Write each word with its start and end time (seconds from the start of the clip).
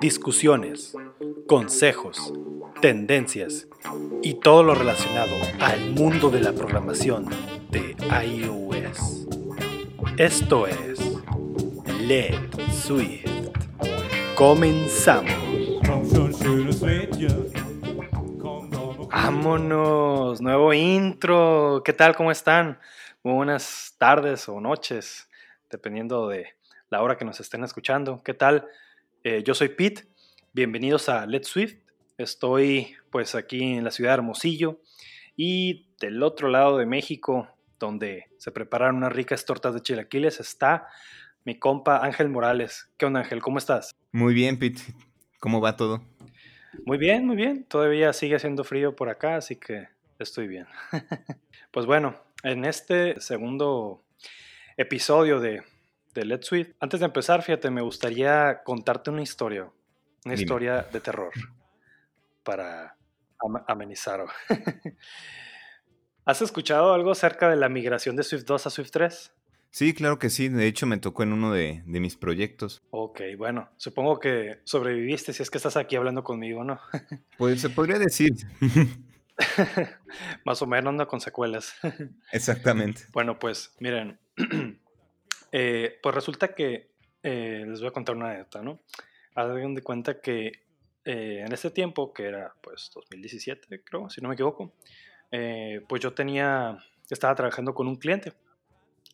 Discusiones, 0.00 0.96
consejos, 1.46 2.32
tendencias 2.80 3.68
y 4.22 4.34
todo 4.34 4.62
lo 4.62 4.74
relacionado 4.74 5.34
al 5.60 5.90
mundo 5.90 6.30
de 6.30 6.40
la 6.40 6.52
programación 6.52 7.26
de 7.70 7.96
iOS. 8.24 9.28
Esto 10.16 10.66
es 10.66 10.98
Let 12.00 12.50
Swift. 12.72 13.30
Comenzamos. 14.34 15.32
Vámonos, 19.10 20.40
nuevo 20.40 20.72
intro. 20.72 21.82
¿Qué 21.84 21.92
tal? 21.92 22.16
¿Cómo 22.16 22.30
están? 22.30 22.78
Buenas 23.22 23.94
tardes 23.98 24.48
o 24.48 24.60
noches, 24.60 25.28
dependiendo 25.70 26.28
de 26.28 26.56
la 26.92 27.02
hora 27.02 27.16
que 27.16 27.24
nos 27.24 27.40
estén 27.40 27.64
escuchando. 27.64 28.22
¿Qué 28.22 28.34
tal? 28.34 28.66
Eh, 29.24 29.42
yo 29.46 29.54
soy 29.54 29.70
Pete. 29.70 30.04
Bienvenidos 30.52 31.08
a 31.08 31.24
Let's 31.24 31.48
Swift. 31.48 31.76
Estoy 32.18 32.94
pues 33.10 33.34
aquí 33.34 33.62
en 33.62 33.82
la 33.82 33.90
ciudad 33.90 34.10
de 34.10 34.16
Hermosillo 34.16 34.78
y 35.34 35.86
del 35.98 36.22
otro 36.22 36.48
lado 36.48 36.76
de 36.76 36.84
México, 36.84 37.48
donde 37.80 38.26
se 38.36 38.52
preparan 38.52 38.94
unas 38.94 39.10
ricas 39.10 39.46
tortas 39.46 39.72
de 39.72 39.80
chilaquiles, 39.80 40.38
está 40.38 40.86
mi 41.46 41.58
compa 41.58 42.04
Ángel 42.04 42.28
Morales. 42.28 42.90
¿Qué 42.98 43.06
onda 43.06 43.20
Ángel? 43.20 43.40
¿Cómo 43.40 43.56
estás? 43.56 43.94
Muy 44.12 44.34
bien, 44.34 44.58
Pete. 44.58 44.82
¿Cómo 45.40 45.62
va 45.62 45.78
todo? 45.78 46.02
Muy 46.84 46.98
bien, 46.98 47.26
muy 47.26 47.36
bien. 47.36 47.64
Todavía 47.64 48.12
sigue 48.12 48.36
haciendo 48.36 48.64
frío 48.64 48.94
por 48.94 49.08
acá, 49.08 49.36
así 49.36 49.56
que 49.56 49.88
estoy 50.18 50.46
bien. 50.46 50.66
pues 51.70 51.86
bueno, 51.86 52.16
en 52.42 52.66
este 52.66 53.18
segundo 53.18 54.04
episodio 54.76 55.40
de, 55.40 55.62
de 56.14 56.24
Let's 56.24 56.46
Sweet, 56.46 56.76
antes 56.80 57.00
de 57.00 57.06
empezar, 57.06 57.42
fíjate, 57.42 57.70
me 57.70 57.82
gustaría 57.82 58.62
contarte 58.64 59.10
una 59.10 59.22
historia, 59.22 59.70
una 60.24 60.34
historia 60.34 60.86
de 60.92 61.00
terror 61.00 61.32
para 62.42 62.96
amenizar. 63.66 64.24
¿Has 66.24 66.42
escuchado 66.42 66.92
algo 66.92 67.10
acerca 67.10 67.50
de 67.50 67.56
la 67.56 67.68
migración 67.68 68.14
de 68.14 68.22
Swift 68.22 68.44
2 68.44 68.66
a 68.66 68.70
Swift 68.70 68.90
3? 68.92 69.32
Sí, 69.70 69.94
claro 69.94 70.18
que 70.18 70.28
sí. 70.28 70.48
De 70.48 70.66
hecho, 70.66 70.86
me 70.86 70.98
tocó 70.98 71.22
en 71.22 71.32
uno 71.32 71.52
de, 71.52 71.82
mis 71.86 72.16
proyectos. 72.16 72.82
Ok, 72.90 73.22
bueno, 73.38 73.70
supongo 73.78 74.20
que 74.20 74.60
sobreviviste 74.64 75.32
si 75.32 75.42
es 75.42 75.50
que 75.50 75.56
estás 75.56 75.76
aquí 75.76 75.96
hablando 75.96 76.22
conmigo, 76.22 76.62
¿no? 76.62 76.78
pues 77.38 77.60
se 77.62 77.70
podría 77.70 77.98
decir. 77.98 78.34
Más 80.44 80.60
o 80.60 80.66
menos, 80.66 80.92
no 80.92 81.08
con 81.08 81.20
secuelas. 81.20 81.74
Exactamente. 82.32 83.02
Bueno, 83.12 83.38
pues 83.38 83.74
miren, 83.80 84.20
eh, 85.52 85.98
pues 86.02 86.14
resulta 86.14 86.54
que 86.54 86.90
eh, 87.22 87.64
les 87.66 87.80
voy 87.80 87.88
a 87.88 87.92
contar 87.92 88.16
una 88.16 88.30
anécdota, 88.30 88.62
¿no? 88.62 88.80
Hagan 89.34 89.74
de 89.74 89.82
cuenta 89.82 90.20
que 90.20 90.52
eh, 91.04 91.44
en 91.46 91.52
ese 91.52 91.70
tiempo, 91.70 92.12
que 92.12 92.24
era 92.24 92.54
pues 92.60 92.90
2017, 92.94 93.82
creo, 93.84 94.10
si 94.10 94.20
no 94.20 94.28
me 94.28 94.34
equivoco, 94.34 94.72
pues 95.88 96.02
yo 96.02 96.12
tenía, 96.12 96.76
estaba 97.08 97.34
trabajando 97.34 97.74
con 97.74 97.86
un 97.86 97.96
cliente 97.96 98.32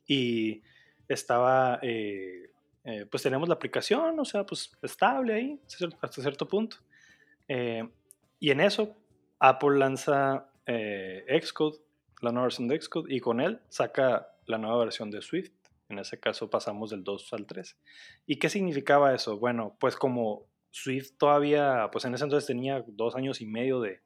y 0.09 0.63
estaba, 1.09 1.79
eh, 1.83 2.51
eh, 2.85 3.07
pues 3.11 3.23
tenemos 3.23 3.49
la 3.49 3.55
aplicación, 3.55 4.19
o 4.19 4.25
sea, 4.25 4.45
pues 4.45 4.71
estable 4.83 5.35
ahí 5.35 5.61
hasta 6.01 6.23
cierto 6.23 6.49
punto. 6.49 6.79
Eh, 7.49 7.89
y 8.41 8.51
en 8.51 8.61
eso, 8.61 8.97
Apple 9.39 9.79
lanza 9.79 10.51
Xcode, 10.67 11.79
la 12.21 12.33
nueva 12.33 12.47
versión 12.47 12.69
de 12.69 12.81
Xcode, 12.81 13.15
y 13.15 13.21
con 13.21 13.41
él 13.41 13.61
saca 13.69 14.29
la 14.47 14.59
nueva 14.59 14.79
versión 14.79 15.11
de 15.11 15.23
Swift. 15.23 15.53
En 15.89 15.99
ese 15.99 16.21
caso 16.21 16.51
pasamos 16.51 16.91
del 16.91 17.05
2 17.05 17.33
al 17.33 17.47
3. 17.47 17.77
¿Y 18.27 18.37
qué 18.37 18.49
significaba 18.49 19.15
eso? 19.15 19.39
Bueno, 19.39 19.77
pues 19.81 19.97
como 19.97 20.47
Swift 20.71 21.13
todavía, 21.19 21.89
pues 21.93 22.05
en 22.05 22.15
ese 22.15 22.25
entonces 22.25 22.47
tenía 22.47 22.85
dos 22.87 23.17
años 23.17 23.41
y 23.41 23.47
medio 23.47 23.81
de, 23.81 24.03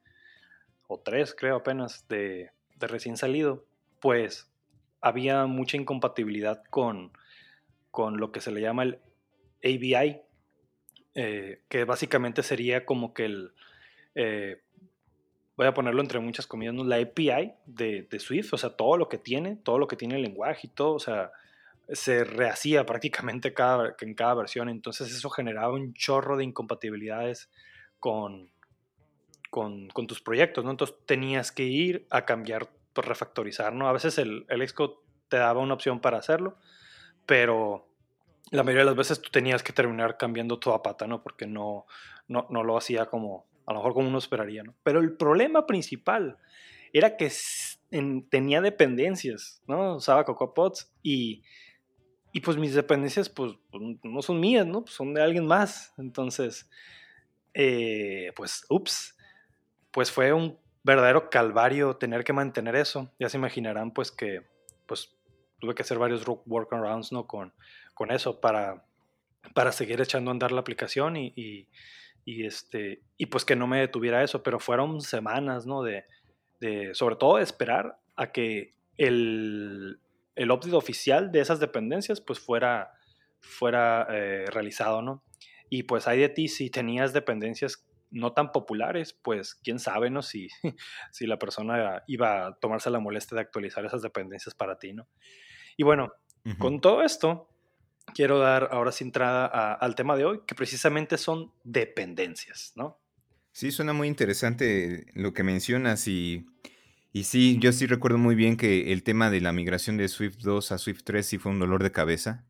o 0.87 1.01
tres 1.01 1.35
creo 1.35 1.57
apenas, 1.57 2.07
de, 2.09 2.51
de 2.77 2.87
recién 2.87 3.17
salido, 3.17 3.67
pues 4.01 4.51
había 5.01 5.47
mucha 5.47 5.77
incompatibilidad 5.77 6.63
con, 6.71 7.13
con 7.91 8.19
lo 8.19 8.31
que 8.31 8.41
se 8.41 8.53
le 8.53 8.61
llama 8.61 8.85
el 8.85 9.01
ABI, 9.65 10.21
eh, 11.15 11.63
que 11.69 11.85
básicamente 11.85 12.43
sería 12.43 12.87
como 12.87 13.13
que 13.13 13.25
el, 13.25 13.53
eh, 14.15 14.63
voy 15.57 15.67
a 15.67 15.75
ponerlo 15.75 16.01
entre 16.01 16.19
muchas 16.21 16.47
comillas, 16.47 16.75
la 16.75 16.97
API 16.97 17.53
de, 17.67 18.19
Swift, 18.19 18.53
o 18.53 18.59
sea, 18.59 18.71
todo 18.71 18.97
lo 18.97 19.09
que 19.09 19.19
tiene, 19.19 19.57
todo 19.57 19.79
lo 19.79 19.87
que 19.87 19.97
tiene 19.97 20.17
el 20.17 20.23
lenguaje 20.23 20.67
y 20.67 20.71
todo, 20.71 20.95
o 20.95 20.99
sea, 20.99 21.33
se 21.93 22.25
rehacía 22.25 22.87
prácticamente 22.87 23.55
cada, 23.55 23.95
en 24.01 24.15
cada 24.15 24.35
versión, 24.35 24.69
entonces 24.69 25.15
eso 25.15 25.31
generaba 25.31 25.75
un 25.75 25.95
chorro 25.95 26.37
de 26.37 26.45
incompatibilidades 26.45 27.51
con, 27.99 28.51
con, 29.51 29.89
con 29.89 30.07
tus 30.07 30.21
proyectos, 30.21 30.65
¿no? 30.65 30.71
Entonces 30.71 30.97
tenías 31.07 31.53
que 31.53 31.65
ir 31.65 32.07
a 32.11 32.25
cambiar 32.25 32.69
pues, 32.93 33.07
refactorizar, 33.07 33.73
¿no? 33.73 33.89
A 33.89 33.93
veces 33.93 34.19
el, 34.19 34.47
el 34.49 34.67
Xcode 34.67 34.95
te 35.29 35.37
daba 35.37 35.61
una 35.61 35.75
opción 35.75 36.01
para 36.01 36.19
hacerlo, 36.19 36.57
pero 37.27 37.89
la 38.51 38.63
mayoría 38.63 38.83
de 38.83 38.91
las 38.91 38.97
veces 38.97 39.21
tú 39.21 39.31
tenías 39.31 39.63
que 39.63 39.73
terminar 39.73 40.17
cambiando 40.17 40.59
toda 40.59 40.83
pata, 40.83 41.07
¿no? 41.07 41.23
Porque 41.23 41.47
no, 41.47 41.87
no, 42.29 42.47
no 42.51 42.65
lo 42.65 42.77
hacía 42.77 43.07
como, 43.07 43.47
a 43.67 43.73
lo 43.73 43.79
mejor 43.79 43.95
como 43.95 44.09
uno 44.09 44.19
esperaría, 44.19 44.63
¿no? 44.63 44.75
Pero 44.83 45.01
el 45.01 45.17
problema 45.17 45.67
principal 45.67 46.39
era 46.93 47.17
que 47.17 47.31
tenía 48.29 48.61
dependencias, 48.61 49.63
¿no? 49.67 49.97
Usaba 49.97 50.25
CocoaPods 50.25 50.93
y, 51.03 51.43
y 52.33 52.41
pues 52.41 52.57
mis 52.57 52.75
dependencias 52.75 53.29
pues, 53.29 53.53
pues 53.71 53.83
no 54.03 54.23
son 54.23 54.41
mías, 54.41 54.67
¿no? 54.67 54.83
Pues 54.83 54.95
son 54.95 55.13
de 55.13 55.23
alguien 55.23 55.47
más. 55.47 55.93
Entonces, 55.99 56.69
eh, 57.53 58.33
pues, 58.35 58.65
ups, 58.71 59.17
pues 59.91 60.11
fue 60.11 60.33
un 60.33 60.59
verdadero 60.83 61.29
calvario 61.29 61.97
tener 61.97 62.25
que 62.25 62.33
mantener 62.33 62.75
eso. 62.75 63.13
Ya 63.21 63.29
se 63.29 63.37
imaginarán 63.37 63.93
pues 63.93 64.11
que 64.11 64.43
pues 64.87 65.15
tuve 65.61 65.75
que 65.75 65.83
hacer 65.83 65.99
varios 65.99 66.27
workarounds 66.47 67.13
¿no? 67.13 67.27
con, 67.27 67.53
con 67.95 68.11
eso 68.11 68.41
para, 68.41 68.85
para 69.55 69.71
seguir 69.71 70.01
echando 70.01 70.31
a 70.31 70.33
andar 70.33 70.53
la 70.53 70.61
aplicación 70.61 71.17
y, 71.17 71.69
y, 72.25 72.47
este, 72.47 73.03
y 73.17 73.27
pues 73.27 73.45
que 73.45 73.57
no 73.57 73.67
me 73.67 73.81
detuviera 73.81 74.25
eso, 74.25 74.43
pero 74.43 74.59
fueron 74.59 75.01
semanas, 75.03 75.67
¿no? 75.67 75.83
De, 75.83 76.05
de 76.61 76.95
sobre 76.95 77.17
todo 77.17 77.37
de 77.37 77.43
esperar 77.43 77.99
a 78.17 78.33
que 78.33 78.75
el, 78.97 80.01
el 80.35 80.51
update 80.51 80.77
oficial 80.77 81.33
de 81.33 81.41
esas 81.41 81.61
dependencias 81.61 82.21
pues 82.21 82.41
fuera, 82.41 82.93
fuera 83.41 84.07
eh, 84.11 84.47
realizado, 84.51 85.03
¿no? 85.03 85.25
Y 85.69 85.85
pues 85.85 86.07
hay 86.07 86.21
de 86.21 86.29
ti 86.29 86.49
si 86.49 86.71
tenías 86.71 87.13
dependencias 87.13 87.87
no 88.11 88.35
tan 88.35 88.53
populares, 88.53 89.15
pues 89.15 89.55
quién 89.55 89.79
sabe, 89.79 90.11
¿no? 90.11 90.23
Si, 90.23 90.49
si 91.13 91.27
la 91.27 91.39
persona 91.39 92.03
iba 92.07 92.47
a 92.47 92.55
tomarse 92.57 92.91
la 92.91 93.01
molestia 93.01 93.37
de 93.37 93.43
actualizar 93.43 93.85
esas 93.85 94.03
dependencias 94.03 94.55
para 94.55 94.79
ti, 94.79 94.93
¿no? 94.93 95.09
Y 95.77 95.85
bueno, 95.85 96.13
con 96.59 96.81
todo 96.81 97.03
esto, 97.03 97.49
quiero 98.15 98.39
dar 98.39 98.69
ahora 98.73 98.93
sí 98.93 99.05
entrada 99.05 99.47
al 99.75 99.95
tema 99.95 100.17
de 100.17 100.25
hoy, 100.25 100.41
que 100.47 100.55
precisamente 100.55 101.17
son 101.17 101.53
dependencias, 101.65 102.73
¿no? 102.77 103.01
Sí, 103.53 103.71
suena 103.71 103.93
muy 103.93 104.09
interesante 104.09 105.07
lo 105.15 105.33
que 105.33 105.45
mencionas 105.45 106.09
y, 106.09 106.47
y 107.13 107.25
sí, 107.25 107.59
yo 107.61 107.73
sí 107.73 107.87
recuerdo 107.87 108.19
muy 108.19 108.35
bien 108.35 108.57
que 108.57 108.93
el 108.93 109.03
tema 109.03 109.31
de 109.31 109.41
la 109.41 109.53
migración 109.53 109.97
de 109.97 110.09
Swift 110.09 110.39
2 110.39 110.73
a 110.73 110.79
Swift 110.79 111.03
3 111.05 111.27
sí 111.27 111.39
fue 111.39 111.53
un 111.53 111.59
dolor 111.59 111.83
de 111.83 111.93
cabeza 111.93 112.45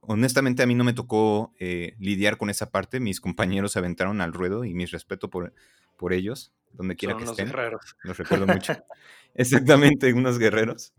honestamente 0.00 0.62
a 0.62 0.66
mí 0.66 0.74
no 0.74 0.84
me 0.84 0.92
tocó 0.92 1.52
eh, 1.58 1.94
lidiar 1.98 2.36
con 2.38 2.50
esa 2.50 2.70
parte. 2.70 3.00
Mis 3.00 3.20
compañeros 3.20 3.72
se 3.72 3.78
aventaron 3.78 4.20
al 4.20 4.32
ruedo 4.32 4.64
y 4.64 4.74
mis 4.74 4.90
respeto 4.90 5.30
por, 5.30 5.52
por 5.96 6.12
ellos, 6.12 6.52
donde 6.72 6.96
quiera 6.96 7.16
que 7.16 7.24
estén. 7.24 7.46
Guerreros. 7.46 7.96
Los 8.02 8.16
recuerdo 8.16 8.46
mucho. 8.46 8.76
Exactamente, 9.34 10.12
unos 10.12 10.38
guerreros. 10.38 10.92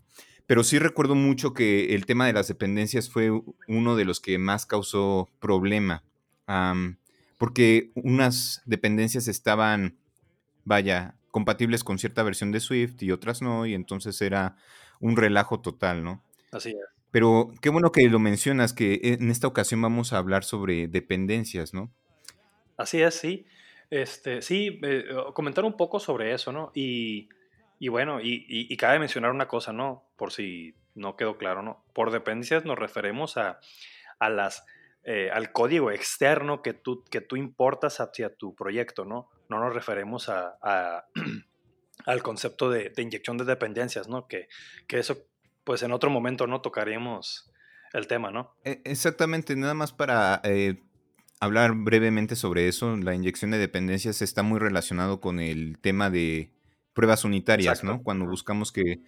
Pero 0.45 0.63
sí 0.63 0.79
recuerdo 0.79 1.15
mucho 1.15 1.53
que 1.53 1.95
el 1.95 2.05
tema 2.05 2.25
de 2.25 2.33
las 2.33 2.47
dependencias 2.47 3.09
fue 3.09 3.31
uno 3.67 3.95
de 3.95 4.05
los 4.05 4.19
que 4.19 4.37
más 4.37 4.65
causó 4.65 5.29
problema. 5.39 6.03
porque 7.37 7.91
unas 7.95 8.61
dependencias 8.65 9.27
estaban, 9.27 9.95
vaya, 10.65 11.15
compatibles 11.31 11.83
con 11.83 11.99
cierta 11.99 12.23
versión 12.23 12.51
de 12.51 12.59
Swift 12.59 13.01
y 13.01 13.11
otras 13.11 13.41
no, 13.41 13.65
y 13.65 13.73
entonces 13.73 14.21
era 14.21 14.55
un 14.99 15.15
relajo 15.15 15.61
total, 15.61 16.03
¿no? 16.03 16.23
Así 16.51 16.69
es. 16.69 16.99
Pero 17.11 17.51
qué 17.61 17.69
bueno 17.69 17.91
que 17.91 18.07
lo 18.07 18.19
mencionas, 18.19 18.73
que 18.73 18.99
en 19.03 19.31
esta 19.31 19.47
ocasión 19.47 19.81
vamos 19.81 20.13
a 20.13 20.17
hablar 20.17 20.43
sobre 20.43 20.87
dependencias, 20.87 21.73
¿no? 21.73 21.91
Así 22.77 23.01
es, 23.01 23.15
sí. 23.15 23.45
Este, 23.89 24.41
sí, 24.43 24.79
eh, 24.83 25.05
comentar 25.33 25.65
un 25.65 25.75
poco 25.75 25.99
sobre 25.99 26.33
eso, 26.33 26.51
¿no? 26.51 26.71
Y, 26.75 27.29
bueno, 27.89 28.19
y, 28.21 28.75
cabe 28.77 28.99
mencionar 28.99 29.31
una 29.31 29.47
cosa, 29.47 29.73
¿no? 29.73 30.03
Por 30.17 30.31
si 30.31 30.75
no 30.93 31.15
quedó 31.15 31.37
claro, 31.37 31.63
¿no? 31.63 31.83
Por 31.93 32.11
dependencias 32.11 32.65
nos 32.65 32.77
referimos 32.77 33.37
a, 33.37 33.59
las, 34.19 34.65
eh, 35.03 35.31
al 35.33 35.51
código 35.51 35.89
externo 35.89 36.61
que 36.61 36.73
tú, 36.73 37.03
que 37.09 37.21
tú 37.21 37.37
importas 37.37 37.99
hacia 37.99 38.35
tu 38.35 38.53
proyecto, 38.53 39.05
¿no? 39.05 39.29
No 39.49 39.59
nos 39.59 39.73
referimos 39.73 40.29
a, 40.29 41.05
al 42.05 42.23
concepto 42.23 42.69
de, 42.69 42.93
inyección 42.97 43.37
de 43.37 43.45
dependencias, 43.45 44.07
¿no? 44.07 44.27
Que, 44.27 44.47
que 44.87 44.99
eso 44.99 45.17
pues 45.63 45.83
en 45.83 45.91
otro 45.91 46.09
momento 46.09 46.47
no 46.47 46.61
tocaremos 46.61 47.51
el 47.93 48.07
tema, 48.07 48.31
¿no? 48.31 48.55
E, 48.63 48.81
exactamente, 48.85 49.55
nada 49.55 49.73
más 49.73 49.91
para 49.91 50.41
eh, 50.43 50.81
hablar 51.39 51.73
brevemente 51.75 52.35
sobre 52.35 52.67
eso, 52.67 52.95
la 52.97 53.13
inyección 53.13 53.51
de 53.51 53.57
dependencias 53.57 54.21
está 54.21 54.43
muy 54.43 54.59
relacionado 54.59 55.21
con 55.21 55.39
el 55.39 55.77
tema 55.79 56.09
de 56.09 56.51
pruebas 56.93 57.23
unitarias, 57.23 57.83
¿no? 57.83 58.03
Cuando 58.03 58.25
buscamos 58.25 58.71
que, 58.71 59.03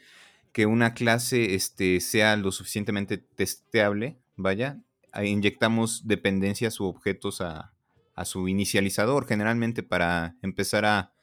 que, 0.52 0.66
una 0.66 0.94
clase 0.94 1.56
este, 1.56 2.00
sea 2.00 2.36
lo 2.38 2.52
suficientemente 2.52 3.18
testeable, 3.18 4.18
vaya, 4.36 4.80
inyectamos 5.22 6.08
dependencias 6.08 6.80
u 6.80 6.86
objetos 6.86 7.42
a, 7.42 7.74
a 8.22 8.26
su 8.26 8.48
inicializador, 8.48 9.28
generalmente 9.28 9.84
para 9.84 10.36
empezar 10.42 10.86
a, 10.86 11.14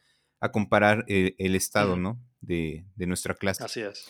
a 0.41 0.53
comparar 0.53 1.05
el, 1.09 1.35
el 1.39 1.55
estado, 1.55 1.97
¿no? 1.97 2.21
De, 2.41 2.85
de, 2.97 3.07
nuestra 3.07 3.35
clase. 3.35 3.65
Así 3.65 3.81
es. 3.81 4.09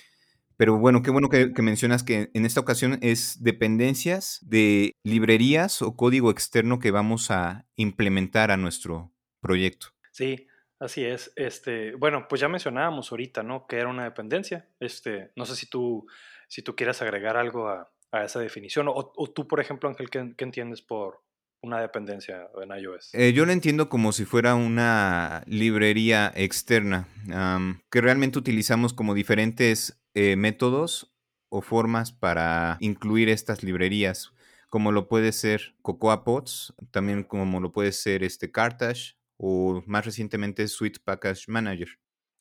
Pero 0.57 0.77
bueno, 0.77 1.03
qué 1.03 1.11
bueno 1.11 1.29
que, 1.29 1.53
que, 1.53 1.63
mencionas 1.63 2.03
que 2.03 2.31
en 2.35 2.45
esta 2.45 2.61
ocasión 2.61 2.99
es 3.01 3.43
dependencias 3.43 4.41
de 4.43 4.97
librerías 5.05 5.83
o 5.83 5.97
código 5.97 6.31
externo 6.31 6.81
que 6.81 6.91
vamos 6.91 7.31
a 7.31 7.67
implementar 7.77 8.51
a 8.51 8.57
nuestro 8.57 9.13
proyecto. 9.41 9.89
Sí, 10.11 10.49
así 10.81 11.05
es. 11.05 11.33
Este, 11.37 11.95
bueno, 11.95 12.27
pues 12.29 12.41
ya 12.41 12.49
mencionábamos 12.49 13.13
ahorita, 13.13 13.45
¿no? 13.45 13.67
Que 13.69 13.77
era 13.77 13.89
una 13.89 14.05
dependencia. 14.05 14.69
Este, 14.81 15.31
no 15.37 15.47
sé 15.47 15.55
si 15.55 15.67
tú, 15.67 16.07
si 16.49 16.63
tú 16.63 16.75
quieres 16.75 17.01
agregar 17.03 17.37
algo 17.37 17.69
a, 17.69 17.93
a 18.11 18.25
esa 18.25 18.41
definición. 18.41 18.89
O, 18.89 19.13
o, 19.15 19.31
tú, 19.31 19.47
por 19.47 19.61
ejemplo, 19.61 19.89
Ángel, 19.89 20.11
¿qué, 20.11 20.35
qué 20.37 20.45
entiendes 20.45 20.83
por, 20.83 21.23
una 21.63 21.81
dependencia 21.81 22.49
en 22.61 22.71
iOS? 22.71 23.15
Eh, 23.15 23.33
yo 23.33 23.45
lo 23.45 23.53
entiendo 23.53 23.89
como 23.89 24.13
si 24.13 24.25
fuera 24.25 24.55
una 24.55 25.43
librería 25.47 26.33
externa 26.35 27.09
um, 27.27 27.81
que 27.91 28.01
realmente 28.01 28.39
utilizamos 28.39 28.93
como 28.93 29.15
diferentes 29.15 30.01
eh, 30.15 30.37
métodos 30.37 31.15
o 31.51 31.63
formas 31.63 32.13
para 32.13 32.77
incluir 32.81 33.29
estas 33.29 33.63
librerías, 33.63 34.33
como 34.69 34.93
lo 34.93 35.09
puede 35.09 35.33
ser 35.33 35.75
Cocoa 35.83 36.25
Pods, 36.25 36.75
también 36.91 37.25
como 37.25 37.61
lo 37.61 37.73
puede 37.73 37.93
ser 37.93 38.23
este 38.23 38.51
Cartage 38.51 39.17
o 39.39 39.83
más 39.87 40.05
recientemente 40.05 40.67
Sweet 40.69 40.99
Package 41.05 41.45
Manager. 41.49 41.89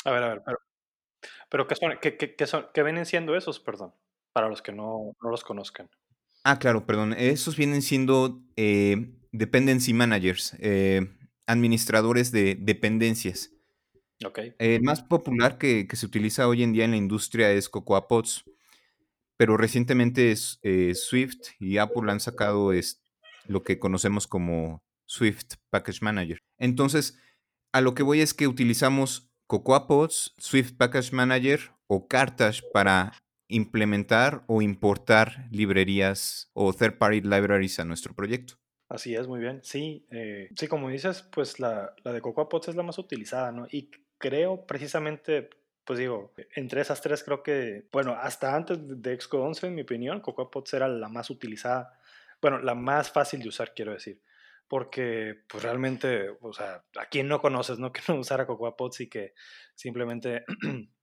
A 0.04 0.12
ver, 0.12 0.24
a 0.24 0.30
ver, 0.30 0.42
pero, 0.46 0.58
pero 1.50 1.68
¿qué, 1.68 1.76
son, 1.76 1.98
qué, 2.02 2.18
qué, 2.18 2.36
qué, 2.36 2.48
son, 2.48 2.68
¿qué 2.74 2.84
vienen 2.84 3.06
siendo 3.06 3.36
esos, 3.36 3.60
perdón? 3.60 3.94
Para 4.34 4.50
los 4.50 4.62
que 4.62 4.72
no, 4.72 5.16
no 5.22 5.30
los 5.30 5.44
conozcan. 5.44 5.90
Ah, 6.50 6.60
claro, 6.60 6.86
perdón. 6.86 7.12
Esos 7.12 7.58
vienen 7.58 7.82
siendo 7.82 8.42
eh, 8.56 9.12
dependency 9.34 9.92
managers, 9.92 10.56
eh, 10.60 11.06
administradores 11.46 12.32
de 12.32 12.56
dependencias. 12.56 13.52
Okay. 14.26 14.56
El 14.58 14.82
más 14.82 15.02
popular 15.02 15.58
que, 15.58 15.90
que, 15.90 15.98
se 15.98 16.06
utiliza 16.06 16.48
hoy 16.48 16.64
en 16.64 16.72
día 16.72 16.86
en 16.86 16.92
la 16.92 16.98
industria 16.98 17.52
es 17.52 17.68
Cocoa 17.68 18.08
Pods, 18.08 18.46
pero 19.36 19.58
recientemente 19.58 20.32
es, 20.32 20.62
eh, 20.64 20.96
Swift 20.96 21.50
y 21.60 21.80
Apple 21.80 22.10
han 22.10 22.22
sacado 22.22 22.72
es, 22.72 23.04
lo 23.46 23.64
que 23.64 23.78
conocemos 23.78 24.26
como 24.26 24.86
Swift 25.06 25.56
Package 25.70 26.02
Manager. 26.02 26.40
Entonces, 26.58 27.20
a 27.74 27.82
lo 27.82 27.94
que 27.94 28.04
voy 28.04 28.22
es 28.22 28.34
que 28.34 28.48
utilizamos 28.48 29.30
Cocoa 29.48 29.86
Pods, 29.86 30.34
Swift 30.38 30.78
Package 30.78 31.12
Manager 31.12 31.74
o 31.88 32.08
Cartage 32.08 32.62
para 32.72 33.12
implementar 33.48 34.44
o 34.48 34.62
importar 34.62 35.48
librerías 35.52 36.50
o 36.54 36.74
third-party 36.74 37.22
libraries 37.22 37.80
a 37.80 37.86
nuestro 37.86 38.14
proyecto. 38.14 38.56
Así 38.90 39.16
es, 39.16 39.28
muy 39.28 39.40
bien. 39.40 39.60
Sí, 39.64 40.06
eh, 40.12 40.50
sí 40.56 40.68
como 40.68 40.90
dices, 40.90 41.22
pues 41.24 41.60
la, 41.60 41.94
la 42.04 42.14
de 42.14 42.22
Cocoa 42.22 42.48
Pods 42.48 42.70
es 42.70 42.76
la 42.76 42.84
más 42.84 42.98
utilizada, 42.98 43.52
¿no? 43.52 43.68
Y 43.70 43.92
creo 44.18 44.66
precisamente, 44.66 45.50
pues 45.84 46.00
digo, 46.00 46.34
entre 46.56 46.82
esas 46.82 47.02
tres 47.02 47.24
creo 47.24 47.44
que, 47.44 47.88
bueno, 47.92 48.14
hasta 48.14 48.56
antes 48.56 48.80
de 48.82 49.20
Xcode 49.20 49.44
11, 49.44 49.68
en 49.68 49.76
mi 49.76 49.82
opinión, 49.82 50.22
Cocoa 50.22 50.50
Pods 50.50 50.74
era 50.74 50.88
la 50.88 51.10
más 51.10 51.30
utilizada, 51.30 52.00
bueno, 52.42 52.60
la 52.60 52.76
más 52.76 53.12
fácil 53.12 53.42
de 53.42 53.50
usar, 53.50 53.74
quiero 53.76 53.94
decir. 53.94 54.22
Porque, 54.70 55.44
pues 55.48 55.64
realmente, 55.64 56.30
o 56.42 56.52
sea, 56.54 56.84
a 56.98 57.06
quien 57.06 57.28
no 57.28 57.42
conoces, 57.42 57.80
¿no? 57.80 57.92
Que 57.94 58.02
no 58.08 58.20
usara 58.20 58.48
Cocoa 58.48 58.78
Pods 58.78 59.02
y 59.02 59.10
que 59.10 59.34
simplemente 59.76 60.46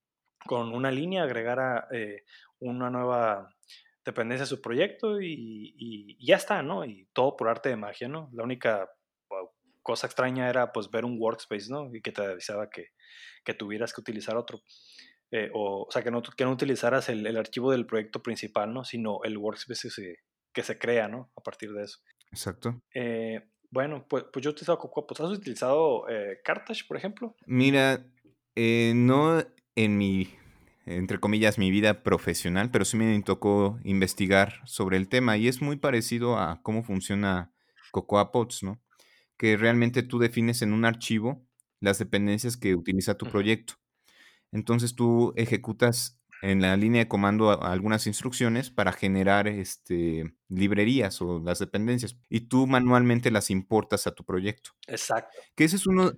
con 0.45 0.73
una 0.73 0.91
línea 0.91 1.23
agregara 1.23 1.87
eh, 1.91 2.23
una 2.59 2.89
nueva 2.89 3.55
dependencia 4.05 4.43
a 4.43 4.47
su 4.47 4.61
proyecto 4.61 5.19
y, 5.19 5.75
y, 5.77 6.25
ya 6.25 6.35
está, 6.35 6.61
¿no? 6.61 6.85
Y 6.85 7.09
todo 7.13 7.35
por 7.35 7.49
arte 7.49 7.69
de 7.69 7.75
magia, 7.75 8.07
¿no? 8.07 8.29
La 8.33 8.43
única 8.43 8.89
cosa 9.81 10.07
extraña 10.07 10.49
era 10.49 10.71
pues 10.71 10.89
ver 10.89 11.05
un 11.05 11.17
workspace, 11.19 11.69
¿no? 11.69 11.93
Y 11.93 12.01
que 12.01 12.11
te 12.11 12.23
avisaba 12.23 12.69
que, 12.69 12.89
que 13.43 13.53
tuvieras 13.53 13.93
que 13.93 14.01
utilizar 14.01 14.37
otro. 14.37 14.61
Eh, 15.31 15.49
o, 15.53 15.85
o, 15.87 15.91
sea, 15.91 16.01
que 16.01 16.11
no, 16.11 16.21
que 16.21 16.43
no 16.43 16.51
utilizaras 16.51 17.09
el, 17.09 17.25
el, 17.25 17.37
archivo 17.37 17.71
del 17.71 17.85
proyecto 17.85 18.21
principal, 18.21 18.73
¿no? 18.73 18.83
Sino 18.83 19.19
el 19.23 19.37
workspace 19.37 19.87
que 19.87 19.91
se, 19.91 20.15
que 20.53 20.63
se 20.63 20.77
crea, 20.77 21.07
¿no? 21.07 21.31
A 21.35 21.41
partir 21.41 21.71
de 21.73 21.83
eso. 21.83 21.99
Exacto. 22.31 22.81
Eh, 22.93 23.41
bueno, 23.71 24.05
pues, 24.07 24.25
pues 24.31 24.43
yo 24.43 24.49
he 24.49 24.53
utilizado 24.53 24.79
Cocoa. 24.79 25.05
¿Has 25.09 25.37
utilizado 25.37 26.07
eh, 26.09 26.39
Cartage, 26.43 26.83
por 26.87 26.97
ejemplo? 26.97 27.35
Mira, 27.45 28.05
no 28.55 29.43
en 29.75 29.97
mi, 29.97 30.33
entre 30.85 31.19
comillas, 31.19 31.57
mi 31.57 31.71
vida 31.71 32.03
profesional, 32.03 32.71
pero 32.71 32.85
sí 32.85 32.97
me 32.97 33.21
tocó 33.21 33.79
investigar 33.83 34.61
sobre 34.65 34.97
el 34.97 35.07
tema 35.07 35.37
y 35.37 35.47
es 35.47 35.61
muy 35.61 35.77
parecido 35.77 36.37
a 36.37 36.61
cómo 36.61 36.83
funciona 36.83 37.51
Cocoa 37.91 38.31
Pods, 38.31 38.63
¿no? 38.63 38.81
Que 39.37 39.57
realmente 39.57 40.03
tú 40.03 40.19
defines 40.19 40.61
en 40.61 40.73
un 40.73 40.85
archivo 40.85 41.45
las 41.79 41.99
dependencias 41.99 42.57
que 42.57 42.75
utiliza 42.75 43.17
tu 43.17 43.25
proyecto. 43.25 43.75
Entonces 44.51 44.95
tú 44.95 45.33
ejecutas 45.35 46.19
en 46.41 46.61
la 46.61 46.77
línea 46.77 47.03
de 47.03 47.07
comando 47.07 47.61
algunas 47.63 48.07
instrucciones 48.07 48.69
para 48.69 48.91
generar 48.91 49.47
este, 49.47 50.35
librerías 50.47 51.21
o 51.21 51.39
las 51.39 51.59
dependencias 51.59 52.17
y 52.29 52.41
tú 52.41 52.67
manualmente 52.67 53.31
las 53.31 53.49
importas 53.49 54.07
a 54.07 54.11
tu 54.11 54.23
proyecto. 54.23 54.71
Exacto. 54.87 55.37
Que 55.55 55.63
ese 55.63 55.77
es 55.77 55.87
uno, 55.87 56.13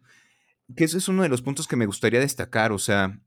que 0.75 0.83
ese 0.83 0.97
es 0.97 1.07
uno 1.07 1.23
de 1.23 1.29
los 1.29 1.41
puntos 1.41 1.67
que 1.67 1.75
me 1.75 1.85
gustaría 1.85 2.19
destacar. 2.19 2.71
O 2.71 2.79
sea, 2.79 3.19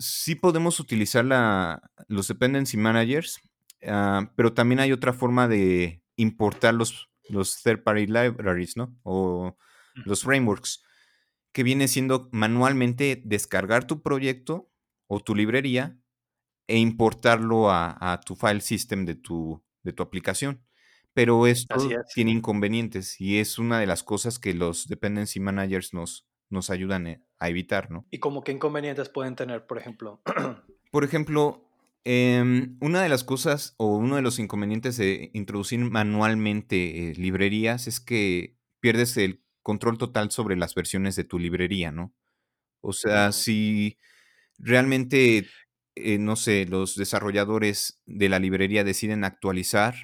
sí 0.00 0.34
podemos 0.34 0.80
utilizar 0.80 1.24
la, 1.24 1.92
los 2.08 2.26
dependency 2.26 2.76
managers, 2.76 3.38
uh, 3.82 4.26
pero 4.34 4.54
también 4.54 4.80
hay 4.80 4.92
otra 4.92 5.12
forma 5.12 5.46
de 5.46 6.02
importar 6.16 6.74
los, 6.74 7.10
los 7.28 7.62
third-party 7.62 8.06
libraries, 8.06 8.76
¿no? 8.76 8.98
O 9.02 9.56
los 10.04 10.22
frameworks, 10.22 10.82
que 11.52 11.62
viene 11.62 11.86
siendo 11.86 12.28
manualmente 12.32 13.20
descargar 13.24 13.86
tu 13.86 14.02
proyecto 14.02 14.70
o 15.06 15.20
tu 15.20 15.34
librería 15.34 15.98
e 16.66 16.78
importarlo 16.78 17.70
a, 17.70 18.12
a 18.12 18.20
tu 18.20 18.36
file 18.36 18.60
system 18.60 19.04
de 19.04 19.16
tu, 19.16 19.62
de 19.82 19.92
tu 19.92 20.02
aplicación. 20.02 20.64
Pero 21.12 21.46
esto 21.46 21.76
tiene 22.14 22.30
inconvenientes 22.30 23.20
y 23.20 23.38
es 23.38 23.58
una 23.58 23.80
de 23.80 23.86
las 23.86 24.04
cosas 24.04 24.38
que 24.38 24.54
los 24.54 24.86
dependency 24.86 25.40
managers 25.40 25.92
nos, 25.92 26.28
nos 26.48 26.70
ayudan 26.70 27.08
eh, 27.08 27.22
a 27.40 27.48
evitar, 27.48 27.90
¿no? 27.90 28.06
¿Y 28.10 28.18
como 28.18 28.44
qué 28.44 28.52
inconvenientes 28.52 29.08
pueden 29.08 29.34
tener, 29.34 29.66
por 29.66 29.78
ejemplo? 29.78 30.22
por 30.92 31.04
ejemplo, 31.04 31.64
eh, 32.04 32.68
una 32.80 33.02
de 33.02 33.08
las 33.08 33.24
cosas 33.24 33.74
o 33.78 33.96
uno 33.96 34.16
de 34.16 34.22
los 34.22 34.38
inconvenientes 34.38 34.96
de 34.98 35.30
introducir 35.32 35.80
manualmente 35.80 37.10
eh, 37.10 37.14
librerías 37.14 37.86
es 37.86 37.98
que 37.98 38.56
pierdes 38.80 39.16
el 39.16 39.42
control 39.62 39.98
total 39.98 40.30
sobre 40.30 40.56
las 40.56 40.74
versiones 40.74 41.16
de 41.16 41.24
tu 41.24 41.38
librería, 41.38 41.90
¿no? 41.90 42.14
O 42.80 42.92
sea, 42.92 43.32
si 43.32 43.98
realmente, 44.58 45.46
eh, 45.94 46.18
no 46.18 46.36
sé, 46.36 46.66
los 46.66 46.96
desarrolladores 46.96 48.02
de 48.06 48.28
la 48.28 48.38
librería 48.38 48.84
deciden 48.84 49.24
actualizar 49.24 49.94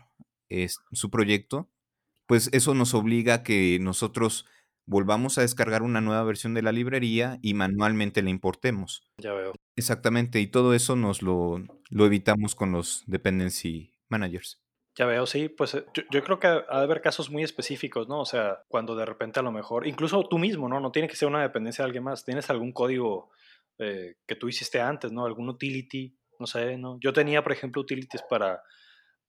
su 0.92 1.10
proyecto, 1.10 1.68
pues 2.26 2.50
eso 2.52 2.72
nos 2.74 2.94
obliga 2.94 3.34
a 3.34 3.42
que 3.42 3.78
nosotros 3.80 4.46
volvamos 4.86 5.36
a 5.36 5.42
descargar 5.42 5.82
una 5.82 6.00
nueva 6.00 6.22
versión 6.24 6.54
de 6.54 6.62
la 6.62 6.72
librería 6.72 7.38
y 7.42 7.54
manualmente 7.54 8.22
la 8.22 8.30
importemos. 8.30 9.02
Ya 9.18 9.32
veo. 9.32 9.52
Exactamente, 9.76 10.40
y 10.40 10.46
todo 10.46 10.74
eso 10.74 10.96
nos 10.96 11.22
lo, 11.22 11.62
lo 11.90 12.06
evitamos 12.06 12.54
con 12.54 12.72
los 12.72 13.04
dependency 13.06 13.92
managers. 14.08 14.60
Ya 14.96 15.04
veo, 15.04 15.26
sí, 15.26 15.50
pues 15.50 15.74
eh, 15.74 15.84
yo, 15.92 16.04
yo, 16.10 16.24
creo 16.24 16.38
que 16.38 16.46
ha 16.46 16.78
de 16.78 16.84
haber 16.84 17.02
casos 17.02 17.30
muy 17.30 17.42
específicos, 17.42 18.08
¿no? 18.08 18.20
O 18.20 18.24
sea, 18.24 18.62
cuando 18.68 18.96
de 18.96 19.04
repente 19.04 19.40
a 19.40 19.42
lo 19.42 19.52
mejor, 19.52 19.86
incluso 19.86 20.26
tú 20.26 20.38
mismo, 20.38 20.68
¿no? 20.68 20.80
No 20.80 20.90
tiene 20.90 21.08
que 21.08 21.16
ser 21.16 21.28
una 21.28 21.42
dependencia 21.42 21.82
de 21.82 21.86
alguien 21.86 22.04
más, 22.04 22.24
tienes 22.24 22.48
algún 22.48 22.72
código 22.72 23.30
eh, 23.78 24.14
que 24.26 24.36
tú 24.36 24.48
hiciste 24.48 24.80
antes, 24.80 25.12
¿no? 25.12 25.26
Algún 25.26 25.50
utility, 25.50 26.16
no 26.38 26.46
sé, 26.46 26.78
¿no? 26.78 26.98
Yo 27.00 27.12
tenía, 27.12 27.42
por 27.42 27.52
ejemplo, 27.52 27.82
utilities 27.82 28.22
para, 28.22 28.62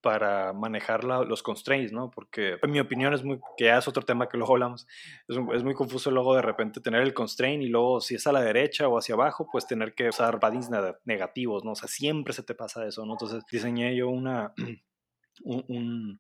para 0.02 0.54
manejar 0.54 1.04
la, 1.04 1.24
los 1.24 1.42
constraints, 1.42 1.92
¿no? 1.92 2.12
Porque 2.12 2.58
en 2.62 2.72
mi 2.72 2.80
opinión 2.80 3.14
es 3.14 3.24
muy, 3.24 3.40
que 3.58 3.66
ya 3.66 3.78
es 3.78 3.88
otro 3.88 4.04
tema 4.04 4.30
que 4.30 4.38
luego 4.38 4.54
hablamos, 4.54 4.88
es, 5.28 5.38
es, 5.54 5.64
muy 5.64 5.74
confuso 5.74 6.12
luego 6.12 6.36
de 6.36 6.42
repente 6.42 6.82
tener 6.82 7.02
el 7.02 7.14
constraint 7.14 7.64
y 7.64 7.68
luego 7.68 8.00
si 8.00 8.16
es 8.16 8.28
a 8.28 8.32
la 8.32 8.42
derecha 8.42 8.88
o 8.88 8.98
hacia 8.98 9.16
abajo, 9.16 9.48
pues 9.52 9.66
tener 9.66 9.96
que 9.96 10.10
usar 10.10 10.40
paddings 10.40 10.70
negativos, 11.06 11.64
¿no? 11.64 11.72
O 11.72 11.76
sea, 11.76 11.88
siempre 11.88 12.34
se 12.34 12.44
te 12.44 12.56
pasa 12.56 12.86
eso, 12.86 13.06
¿no? 13.06 13.14
Entonces 13.14 13.44
diseñé 13.52 13.96
yo 13.96 14.10
una, 14.10 14.54
un, 15.44 15.66
un, 15.68 16.20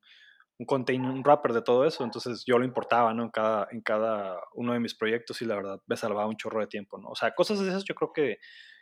un 0.59 0.65
container, 0.65 1.11
un 1.11 1.23
wrapper 1.23 1.53
de 1.53 1.61
todo 1.61 1.85
eso, 1.85 2.03
entonces 2.03 2.43
yo 2.45 2.57
lo 2.57 2.65
importaba, 2.65 3.13
¿no? 3.13 3.23
En 3.23 3.29
cada, 3.29 3.67
en 3.71 3.81
cada 3.81 4.39
uno 4.53 4.73
de 4.73 4.79
mis 4.79 4.95
proyectos 4.95 5.41
y 5.41 5.45
la 5.45 5.55
verdad 5.55 5.81
me 5.85 5.97
salvaba 5.97 6.27
un 6.27 6.37
chorro 6.37 6.61
de 6.61 6.67
tiempo, 6.67 6.97
¿no? 6.97 7.09
O 7.09 7.15
sea, 7.15 7.33
cosas 7.35 7.59
de 7.59 7.69
esas 7.69 7.83
yo 7.83 7.93
creo 7.93 8.11
que, 8.11 8.39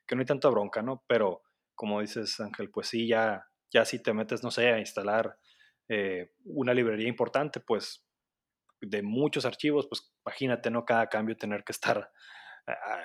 que 0.07 0.15
no 0.15 0.21
hay 0.21 0.25
tanta 0.25 0.49
bronca, 0.49 0.81
¿no? 0.81 1.03
Pero 1.07 1.41
como 1.75 1.99
dices, 1.99 2.39
Ángel, 2.39 2.69
pues 2.71 2.87
sí, 2.87 3.07
ya 3.07 3.45
ya 3.71 3.85
si 3.85 4.01
te 4.01 4.13
metes, 4.13 4.43
no 4.43 4.51
sé, 4.51 4.69
a 4.69 4.79
instalar 4.79 5.37
eh, 5.87 6.31
una 6.45 6.73
librería 6.73 7.07
importante, 7.07 7.59
pues 7.59 8.05
de 8.81 9.01
muchos 9.01 9.45
archivos, 9.45 9.87
pues 9.87 10.11
imagínate, 10.25 10.69
¿no? 10.69 10.85
Cada 10.85 11.07
cambio 11.07 11.37
tener 11.37 11.63
que 11.63 11.71
estar, 11.71 12.11
ah, 12.67 13.03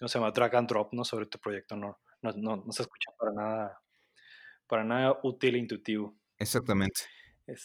no 0.00 0.08
sé, 0.08 0.18
drag 0.34 0.56
and 0.56 0.68
drop, 0.68 0.92
¿no? 0.92 1.04
Sobre 1.04 1.26
tu 1.26 1.38
proyecto, 1.38 1.76
no, 1.76 2.00
no, 2.22 2.32
no, 2.32 2.72
se 2.72 2.82
escucha 2.82 3.10
para 3.18 3.32
nada, 3.32 3.80
para 4.66 4.84
nada 4.84 5.18
útil 5.22 5.56
e 5.56 5.58
intuitivo. 5.58 6.16
Exactamente. 6.38 7.02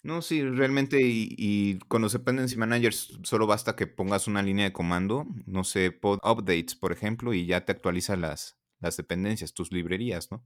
No, 0.04 0.22
sí, 0.22 0.42
realmente, 0.44 1.00
y, 1.02 1.78
con 1.88 2.02
los 2.02 2.14
dependency 2.14 2.58
managers 2.58 3.20
solo 3.24 3.46
basta 3.48 3.76
que 3.76 3.88
pongas 3.88 4.28
una 4.28 4.42
línea 4.42 4.66
de 4.66 4.74
comando, 4.74 5.26
no 5.46 5.64
sé, 5.64 5.92
pod 5.92 6.20
updates, 6.24 6.76
por 6.76 6.92
ejemplo, 6.92 7.34
y 7.34 7.46
ya 7.46 7.64
te 7.64 7.72
actualiza 7.72 8.16
las, 8.18 8.60
las 8.80 8.98
dependencias, 8.98 9.54
tus 9.54 9.72
librerías, 9.72 10.32
¿no? 10.32 10.44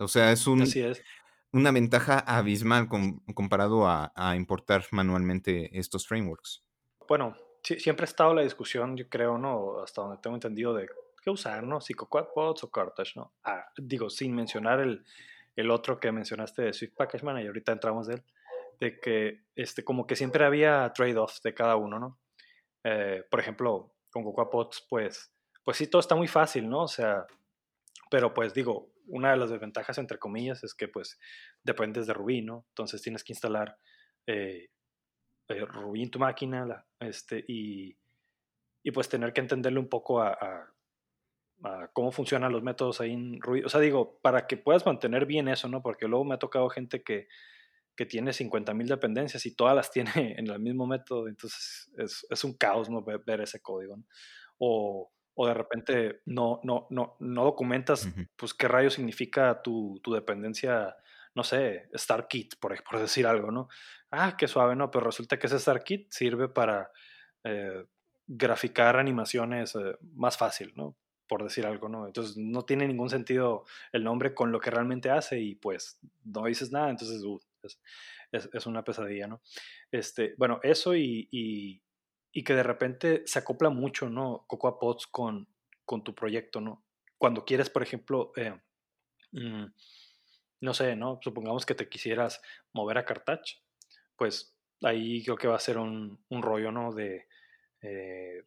O 0.00 0.08
sea, 0.08 0.32
es, 0.32 0.46
un, 0.46 0.62
es. 0.62 1.02
una 1.52 1.70
ventaja 1.70 2.18
abismal 2.18 2.88
comparado 2.88 3.86
a, 3.86 4.34
importar 4.34 4.84
manualmente 4.92 5.78
estos 5.78 6.06
frameworks. 6.06 6.64
Bueno, 7.06 7.36
siempre 7.62 8.04
ha 8.04 8.08
estado 8.08 8.34
la 8.34 8.42
discusión, 8.42 8.96
yo 8.96 9.08
creo, 9.08 9.36
¿no? 9.36 9.80
Hasta 9.82 10.02
donde 10.02 10.18
tengo 10.22 10.36
entendido 10.36 10.72
de 10.74 10.88
qué 11.22 11.30
usar, 11.30 11.62
¿no? 11.64 11.80
Si 11.80 11.94
Pods 11.94 12.64
o 12.64 12.70
Cartage, 12.70 13.12
¿no? 13.16 13.34
Ah, 13.44 13.66
digo, 13.76 14.08
sin 14.08 14.34
mencionar 14.34 14.80
el, 14.80 15.04
el 15.56 15.70
otro 15.70 16.00
que 16.00 16.12
mencionaste 16.12 16.62
de 16.62 16.72
Swift 16.72 16.94
Package 16.96 17.24
Manager, 17.24 17.48
ahorita 17.48 17.72
entramos 17.72 18.06
de 18.06 18.14
él, 18.14 18.24
de 18.80 18.98
que 18.98 19.42
este, 19.54 19.84
como 19.84 20.06
que 20.06 20.16
siempre 20.16 20.44
había 20.44 20.90
trade-offs 20.94 21.42
de 21.42 21.52
cada 21.52 21.76
uno, 21.76 21.98
¿no? 21.98 22.18
Eh, 22.84 23.24
por 23.30 23.40
ejemplo, 23.40 23.92
con 24.10 24.24
CocoaPods, 24.24 24.86
pues, 24.88 25.30
pues 25.62 25.76
sí, 25.76 25.86
todo 25.86 26.00
está 26.00 26.14
muy 26.14 26.28
fácil, 26.28 26.68
¿no? 26.68 26.84
O 26.84 26.88
sea, 26.88 27.26
pero 28.10 28.32
pues 28.32 28.54
digo, 28.54 28.90
una 29.10 29.32
de 29.32 29.36
las 29.36 29.50
desventajas, 29.50 29.98
entre 29.98 30.18
comillas, 30.18 30.64
es 30.64 30.74
que 30.74 30.88
pues 30.88 31.18
dependes 31.62 32.06
de 32.06 32.14
Ruby, 32.14 32.42
¿no? 32.42 32.64
Entonces 32.68 33.02
tienes 33.02 33.24
que 33.24 33.32
instalar 33.32 33.76
eh, 34.26 34.70
eh, 35.48 35.64
Ruby 35.66 36.04
en 36.04 36.10
tu 36.10 36.18
máquina 36.18 36.86
este, 37.00 37.44
y, 37.46 37.96
y, 38.82 38.90
pues 38.92 39.08
tener 39.08 39.32
que 39.32 39.40
entenderle 39.40 39.80
un 39.80 39.88
poco 39.88 40.22
a, 40.22 40.72
cómo 41.92 42.10
funcionan 42.10 42.52
los 42.52 42.62
métodos 42.62 43.00
ahí 43.00 43.12
en 43.12 43.40
Ruby. 43.40 43.64
O 43.64 43.68
sea, 43.68 43.80
digo, 43.80 44.18
para 44.22 44.46
que 44.46 44.56
puedas 44.56 44.86
mantener 44.86 45.26
bien 45.26 45.48
eso, 45.48 45.68
¿no? 45.68 45.82
Porque 45.82 46.08
luego 46.08 46.24
me 46.24 46.34
ha 46.34 46.38
tocado 46.38 46.68
gente 46.70 47.02
que, 47.02 47.28
que 47.96 48.06
tiene 48.06 48.30
50.000 48.30 48.86
dependencias 48.86 49.44
y 49.44 49.54
todas 49.54 49.76
las 49.76 49.90
tiene 49.92 50.34
en 50.38 50.48
el 50.48 50.58
mismo 50.58 50.86
método, 50.86 51.28
entonces 51.28 51.90
es, 51.98 52.44
un 52.44 52.54
caos, 52.54 52.88
¿no? 52.88 53.02
Ver, 53.02 53.40
ese 53.42 53.60
código, 53.60 53.96
¿no? 53.96 54.04
O, 54.58 55.10
o 55.34 55.46
de 55.46 55.54
repente 55.54 56.20
no, 56.26 56.60
no, 56.64 56.86
no, 56.90 57.16
no 57.20 57.44
documentas, 57.44 58.08
pues, 58.36 58.54
qué 58.54 58.68
rayo 58.68 58.90
significa 58.90 59.62
tu, 59.62 60.00
tu 60.02 60.12
dependencia, 60.12 60.96
no 61.34 61.44
sé, 61.44 61.88
StarKit, 61.96 62.56
por, 62.60 62.82
por 62.82 62.98
decir 63.00 63.26
algo, 63.26 63.50
¿no? 63.50 63.68
Ah, 64.10 64.36
qué 64.36 64.48
suave, 64.48 64.76
¿no? 64.76 64.90
Pero 64.90 65.06
resulta 65.06 65.38
que 65.38 65.46
ese 65.46 65.58
StarKit 65.58 66.10
sirve 66.10 66.48
para 66.48 66.90
eh, 67.44 67.84
graficar 68.26 68.96
animaciones 68.96 69.74
eh, 69.74 69.96
más 70.14 70.36
fácil, 70.36 70.72
¿no? 70.76 70.96
Por 71.26 71.42
decir 71.42 71.66
algo, 71.66 71.88
¿no? 71.88 72.06
Entonces 72.06 72.36
no 72.36 72.64
tiene 72.64 72.86
ningún 72.86 73.10
sentido 73.10 73.64
el 73.92 74.04
nombre 74.04 74.34
con 74.34 74.52
lo 74.52 74.60
que 74.60 74.70
realmente 74.70 75.10
hace 75.10 75.40
y 75.40 75.54
pues 75.54 75.98
no 76.24 76.44
dices 76.44 76.70
nada, 76.70 76.90
entonces 76.90 77.22
uh, 77.24 77.40
es, 77.62 77.80
es, 78.52 78.66
una 78.66 78.84
pesadilla, 78.84 79.26
¿no? 79.26 79.42
Este, 79.90 80.34
bueno, 80.38 80.60
eso 80.62 80.94
y, 80.94 81.28
y 81.32 81.82
y 82.32 82.44
que 82.44 82.54
de 82.54 82.62
repente 82.62 83.22
se 83.26 83.38
acopla 83.38 83.70
mucho, 83.70 84.08
¿no? 84.08 84.44
Cocoa 84.46 84.78
Pods 84.78 85.06
con, 85.06 85.48
con 85.84 86.04
tu 86.04 86.14
proyecto, 86.14 86.60
¿no? 86.60 86.84
Cuando 87.18 87.44
quieres, 87.44 87.70
por 87.70 87.82
ejemplo, 87.82 88.32
eh, 88.36 88.58
mm, 89.32 89.64
no 90.60 90.74
sé, 90.74 90.96
¿no? 90.96 91.18
Supongamos 91.22 91.66
que 91.66 91.74
te 91.74 91.88
quisieras 91.88 92.40
mover 92.72 92.98
a 92.98 93.04
Cartach, 93.04 93.58
pues 94.16 94.56
ahí 94.82 95.22
creo 95.24 95.36
que 95.36 95.48
va 95.48 95.56
a 95.56 95.60
ser 95.60 95.78
un, 95.78 96.24
un 96.28 96.42
rollo, 96.42 96.70
¿no? 96.70 96.92
De, 96.92 97.26
eh, 97.82 98.44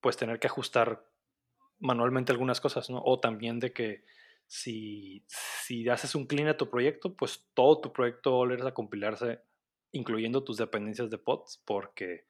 pues 0.00 0.16
tener 0.16 0.38
que 0.38 0.48
ajustar 0.48 1.06
manualmente 1.78 2.32
algunas 2.32 2.60
cosas, 2.60 2.90
¿no? 2.90 3.02
O 3.04 3.20
también 3.20 3.60
de 3.60 3.72
que 3.72 4.04
si, 4.46 5.24
si 5.26 5.88
haces 5.88 6.14
un 6.14 6.26
clean 6.26 6.48
a 6.48 6.56
tu 6.56 6.68
proyecto, 6.68 7.16
pues 7.16 7.46
todo 7.54 7.80
tu 7.80 7.92
proyecto 7.92 8.38
va 8.38 8.68
a 8.68 8.74
compilarse, 8.74 9.40
incluyendo 9.92 10.44
tus 10.44 10.58
dependencias 10.58 11.10
de 11.10 11.18
pods, 11.18 11.62
porque 11.64 12.26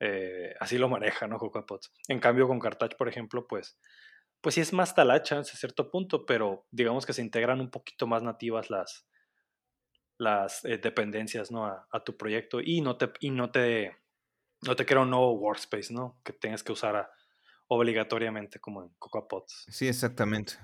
eh, 0.00 0.54
así 0.60 0.78
lo 0.78 0.88
maneja, 0.88 1.26
¿no? 1.26 1.38
CocoaPods. 1.38 1.92
En 2.08 2.20
cambio, 2.20 2.48
con 2.48 2.60
Cartach, 2.60 2.96
por 2.96 3.08
ejemplo, 3.08 3.46
pues, 3.46 3.78
pues 4.40 4.54
sí 4.54 4.60
es 4.60 4.72
más 4.72 4.94
talacha 4.94 5.38
a 5.38 5.44
cierto 5.44 5.90
punto, 5.90 6.26
pero 6.26 6.66
digamos 6.70 7.06
que 7.06 7.12
se 7.12 7.22
integran 7.22 7.60
un 7.60 7.70
poquito 7.70 8.06
más 8.06 8.22
nativas 8.22 8.70
las, 8.70 9.08
las 10.18 10.64
eh, 10.64 10.78
dependencias, 10.78 11.50
¿no? 11.50 11.66
A, 11.66 12.04
tu 12.04 12.16
proyecto 12.16 12.60
y 12.60 12.80
no 12.80 12.96
te, 12.96 13.10
y 13.20 13.30
no 13.30 13.50
te, 13.50 13.96
no 14.62 14.76
te 14.76 14.86
crea 14.86 15.02
un 15.02 15.10
nuevo 15.10 15.32
workspace, 15.32 15.92
¿no? 15.92 16.20
Que 16.24 16.32
tengas 16.32 16.62
que 16.62 16.72
usar 16.72 17.10
obligatoriamente 17.68 18.60
como 18.60 18.82
en 18.82 18.90
CocoaPods. 18.98 19.66
Sí, 19.68 19.88
exactamente. 19.88 20.54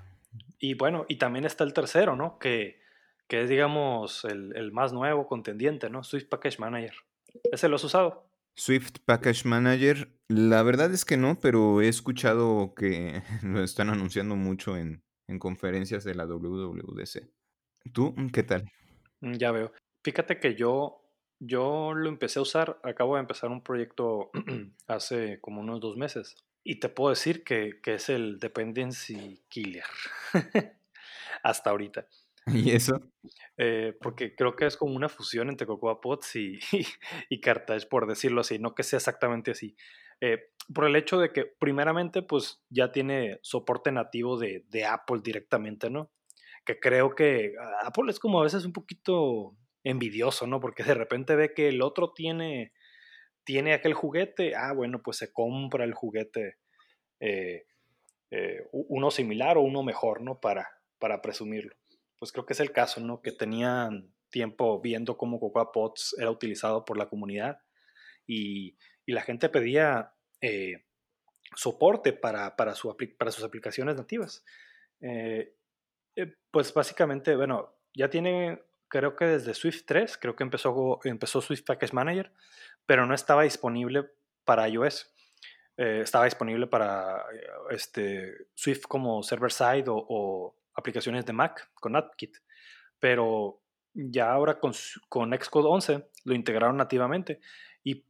Y 0.59 0.75
bueno, 0.75 1.05
y 1.09 1.17
también 1.17 1.45
está 1.45 1.65
el 1.65 1.73
tercero, 1.73 2.17
¿no? 2.17 2.39
Que, 2.39 2.81
que 3.29 3.43
es, 3.43 3.49
digamos, 3.49 4.25
el, 4.25 4.55
el, 4.57 4.73
más 4.73 4.93
nuevo 4.93 5.27
contendiente, 5.27 5.91
¿no? 5.91 6.05
Swift 6.05 6.29
Package 6.29 6.59
Manager. 6.59 6.95
¿Ese 7.51 7.69
lo 7.69 7.77
has 7.77 7.85
usado? 7.85 8.32
Swift 8.55 8.99
Package 9.05 9.47
Manager, 9.47 10.09
la 10.29 10.63
verdad 10.63 10.93
es 10.93 11.05
que 11.05 11.17
no, 11.17 11.39
pero 11.41 11.81
he 11.81 11.89
escuchado 11.89 12.75
que 12.75 13.23
lo 13.43 13.63
están 13.63 13.91
anunciando 13.91 14.37
mucho 14.37 14.77
en, 14.77 15.03
conferencias 15.39 16.05
de 16.05 16.15
la 16.15 16.27
WWDC. 16.27 17.27
¿Tú 17.95 18.15
qué 18.35 18.43
tal? 18.43 18.71
Mm, 19.21 19.33
ya 19.35 19.51
veo. 19.51 19.73
Fíjate 20.05 20.39
que 20.39 20.55
yo, 20.55 21.01
yo 21.39 21.95
lo 21.95 22.11
empecé 22.11 22.39
a 22.39 22.43
usar, 22.43 22.79
acabo 22.83 23.15
de 23.15 23.23
empezar 23.23 23.51
un 23.51 23.63
proyecto 23.63 24.31
hace 24.87 25.41
como 25.41 25.63
unos 25.63 25.81
dos 25.81 25.97
meses 25.97 26.37
y 26.65 26.81
te 26.81 26.91
puedo 26.91 27.11
decir 27.11 27.45
que, 27.45 27.81
que 27.83 27.95
es 27.95 28.11
el 28.11 28.39
dependency 28.39 29.43
killer 29.49 29.85
hasta 31.43 31.71
ahorita. 31.71 32.07
¿Y 32.71 32.73
eso? 32.73 33.01
Eh, 33.57 33.97
porque 34.01 34.35
creo 34.35 34.57
que 34.57 34.67
es 34.67 34.77
como 34.77 34.95
una 34.95 35.09
fusión 35.09 35.49
entre 35.49 35.67
Cocoa 35.67 36.01
Pods 36.01 36.37
y, 36.37 36.59
y, 37.29 37.41
Cartage, 37.41 37.87
por 37.87 38.07
decirlo 38.07 38.41
así, 38.41 38.59
no 38.59 38.75
que 38.75 38.83
sea 38.83 38.97
exactamente 38.99 39.53
así. 39.53 39.77
Eh, 40.21 40.51
por 40.73 40.87
el 40.87 40.97
hecho 40.97 41.19
de 41.19 41.33
que, 41.33 41.45
primeramente, 41.45 42.23
pues 42.23 42.63
ya 42.69 42.93
tiene 42.93 43.39
soporte 43.43 43.93
nativo 43.93 44.39
de, 44.39 44.65
de, 44.69 44.85
Apple 44.85 45.21
directamente, 45.23 45.91
¿no? 45.91 46.11
Que 46.65 46.79
creo 46.79 47.15
que 47.15 47.55
Apple 47.85 48.11
es 48.11 48.21
como 48.21 48.41
a 48.41 48.45
veces 48.45 48.65
un 48.65 48.73
poquito 48.73 49.57
envidioso, 49.85 50.47
¿no? 50.47 50.61
Porque 50.61 50.85
de 50.85 50.95
repente 50.95 51.35
ve 51.35 51.55
que 51.55 51.69
el 51.69 51.83
otro 51.83 52.13
tiene, 52.13 52.73
tiene 53.45 53.73
aquel 53.75 53.95
juguete, 53.95 54.55
ah, 54.55 54.73
bueno, 54.73 55.03
pues 55.03 55.17
se 55.17 55.33
compra 55.33 55.85
el 55.85 55.95
juguete, 55.95 56.57
eh, 57.21 57.65
uno 58.73 59.11
similar 59.11 59.59
o 59.59 59.63
uno 59.63 59.83
mejor, 59.83 60.23
¿no? 60.23 60.41
Para, 60.41 60.69
para 60.99 61.21
presumirlo 61.21 61.75
pues 62.23 62.31
creo 62.31 62.47
que 62.47 62.53
es 62.53 62.61
el 62.61 62.71
caso, 62.71 63.01
¿no? 63.01 63.21
Que 63.21 63.33
tenían 63.33 64.15
tiempo 64.31 64.81
viendo 64.81 65.19
cómo 65.19 65.41
Cocoa 65.41 65.73
Pods 65.73 66.15
era 66.21 66.31
utilizado 66.31 66.85
por 66.85 66.97
la 66.97 67.09
comunidad 67.09 67.59
y, 68.29 68.79
la 69.09 69.23
gente 69.23 69.49
pedía 69.49 70.15
eh, 70.41 70.85
soporte 71.57 72.13
para, 72.13 72.55
para, 72.55 72.77
su, 72.77 72.97
para, 73.19 73.33
sus 73.33 73.43
aplicaciones 73.43 73.97
nativas. 73.97 74.45
Eh, 75.01 75.57
eh, 76.15 76.37
pues 76.53 76.73
básicamente, 76.73 77.35
bueno, 77.35 77.75
ya 77.93 78.09
tiene, 78.09 78.63
creo 78.87 79.17
que 79.17 79.25
desde 79.25 79.53
Swift 79.53 79.83
3, 79.85 80.17
creo 80.17 80.37
que 80.37 80.45
empezó, 80.45 81.01
empezó 81.03 81.41
Swift 81.41 81.65
Package 81.65 81.93
Manager, 81.93 82.33
pero 82.87 83.05
no 83.05 83.15
estaba 83.15 83.43
disponible 83.43 84.09
para 84.45 84.69
iOS. 84.69 85.13
estaba 85.77 86.27
disponible 86.27 86.69
para 86.69 87.25
este, 87.71 88.47
Swift 88.55 88.83
como 88.83 89.25
server-side 89.25 89.87
o 89.89 90.57
aplicaciones 90.75 91.27
de 91.27 91.33
Mac 91.33 91.71
con 91.75 91.97
AppKit, 91.97 92.39
pero 92.99 93.63
ya 93.95 94.33
ahora 94.33 94.59
con, 94.59 94.73
con 95.09 95.33
Xcode 95.33 95.69
11 95.69 96.09
lo 96.25 96.35
integraron 96.35 96.77
nativamente 96.77 97.41
y 97.83 98.05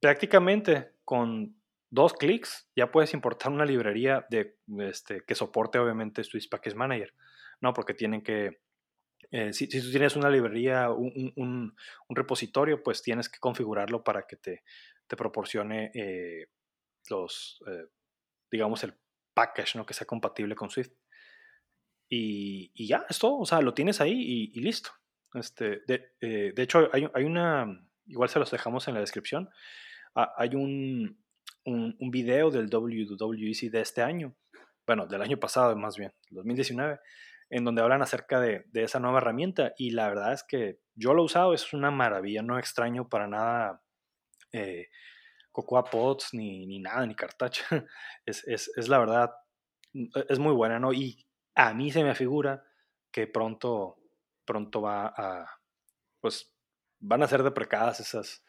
prácticamente 0.00 0.92
con 1.04 1.56
dos 1.90 2.14
clics 2.14 2.68
ya 2.74 2.90
puedes 2.90 3.14
importar 3.14 3.52
una 3.52 3.64
librería 3.64 4.26
de, 4.28 4.56
este, 4.80 5.22
que 5.24 5.34
soporte 5.34 5.78
obviamente 5.78 6.24
Swiss 6.24 6.48
Package 6.48 6.74
Manager, 6.74 7.14
¿no? 7.60 7.72
Porque 7.72 7.94
tienen 7.94 8.22
que, 8.22 8.60
eh, 9.30 9.52
si, 9.52 9.68
tú 9.68 9.90
tienes 9.90 10.16
una 10.16 10.28
librería, 10.28 10.90
un, 10.90 11.32
un, 11.36 11.76
repositorio, 12.08 12.82
pues 12.82 13.00
tienes 13.02 13.28
que 13.28 13.38
configurarlo 13.38 14.02
para 14.02 14.26
que 14.26 14.36
te, 14.36 14.64
te 15.06 15.16
proporcione 15.16 15.92
eh, 15.94 16.48
los, 17.08 17.62
eh, 17.66 17.86
digamos, 18.50 18.82
el 18.84 18.94
package, 19.32 19.76
¿no? 19.76 19.86
Que 19.86 19.94
sea 19.94 20.06
compatible 20.06 20.54
con 20.54 20.70
Swift. 20.70 20.92
Y, 22.16 22.86
ya, 22.86 23.04
es 23.08 23.18
todo, 23.18 23.38
o 23.38 23.46
sea, 23.46 23.60
lo 23.60 23.74
tienes 23.74 24.00
ahí 24.00 24.50
y, 24.54 24.60
listo. 24.60 24.90
Este, 25.34 25.82
de, 25.86 26.12
eh, 26.20 26.52
de 26.54 26.62
hecho, 26.62 26.88
hay, 26.92 27.08
hay, 27.12 27.24
una, 27.24 27.66
igual 28.06 28.28
se 28.28 28.38
los 28.38 28.50
dejamos 28.50 28.86
en 28.86 28.94
la 28.94 29.00
descripción, 29.00 29.50
hay 30.14 30.54
un, 30.54 31.24
un, 31.64 32.10
video 32.10 32.50
del 32.50 32.68
WWEC 32.72 33.70
de 33.70 33.80
este 33.80 34.02
año, 34.02 34.36
bueno, 34.86 35.06
del 35.06 35.22
año 35.22 35.38
pasado 35.38 35.74
más 35.76 35.96
bien, 35.96 36.12
2019, 36.30 37.00
en 37.50 37.64
donde 37.64 37.82
hablan 37.82 38.02
acerca 38.02 38.40
de, 38.40 38.64
esa 38.74 39.00
nueva 39.00 39.18
herramienta 39.18 39.72
y 39.76 39.90
la 39.90 40.08
verdad 40.08 40.32
es 40.32 40.44
que 40.44 40.78
yo 40.94 41.14
lo 41.14 41.22
he 41.22 41.24
usado, 41.26 41.52
es 41.52 41.72
una 41.72 41.90
maravilla, 41.90 42.42
no 42.42 42.58
extraño 42.58 43.08
para 43.08 43.26
nada 43.26 43.82
eh, 44.52 44.86
Cocoa 45.50 45.84
Pods 45.84 46.34
ni, 46.34 46.66
ni, 46.66 46.78
nada, 46.78 47.06
ni 47.06 47.14
Cartach. 47.14 47.58
Es, 48.26 48.44
es, 48.46 48.88
la 48.88 48.98
verdad, 48.98 49.30
mm, 49.92 50.06
e, 50.14 50.26
es 50.28 50.38
muy 50.38 50.52
buena, 50.52 50.78
¿no? 50.78 50.92
Y 50.92 51.26
a 51.54 51.74
mí 51.74 51.90
se 51.90 52.04
me 52.04 52.14
figura 52.14 52.64
que 53.12 53.26
pronto, 53.26 53.96
pronto 54.44 54.82
va 54.82 55.06
a, 55.06 55.60
pues, 56.20 56.52
van 57.00 57.22
a 57.22 57.28
ser 57.28 57.42
deprecadas 57.42 58.00
esas, 58.00 58.44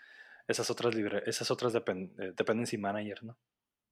esas 0.47 0.69
otras, 0.69 0.95
libre, 0.95 1.23
esas 1.27 1.51
otras 1.51 1.75
eh, 1.75 2.33
dependency 2.35 2.77
manager, 2.77 3.23
¿no? 3.23 3.37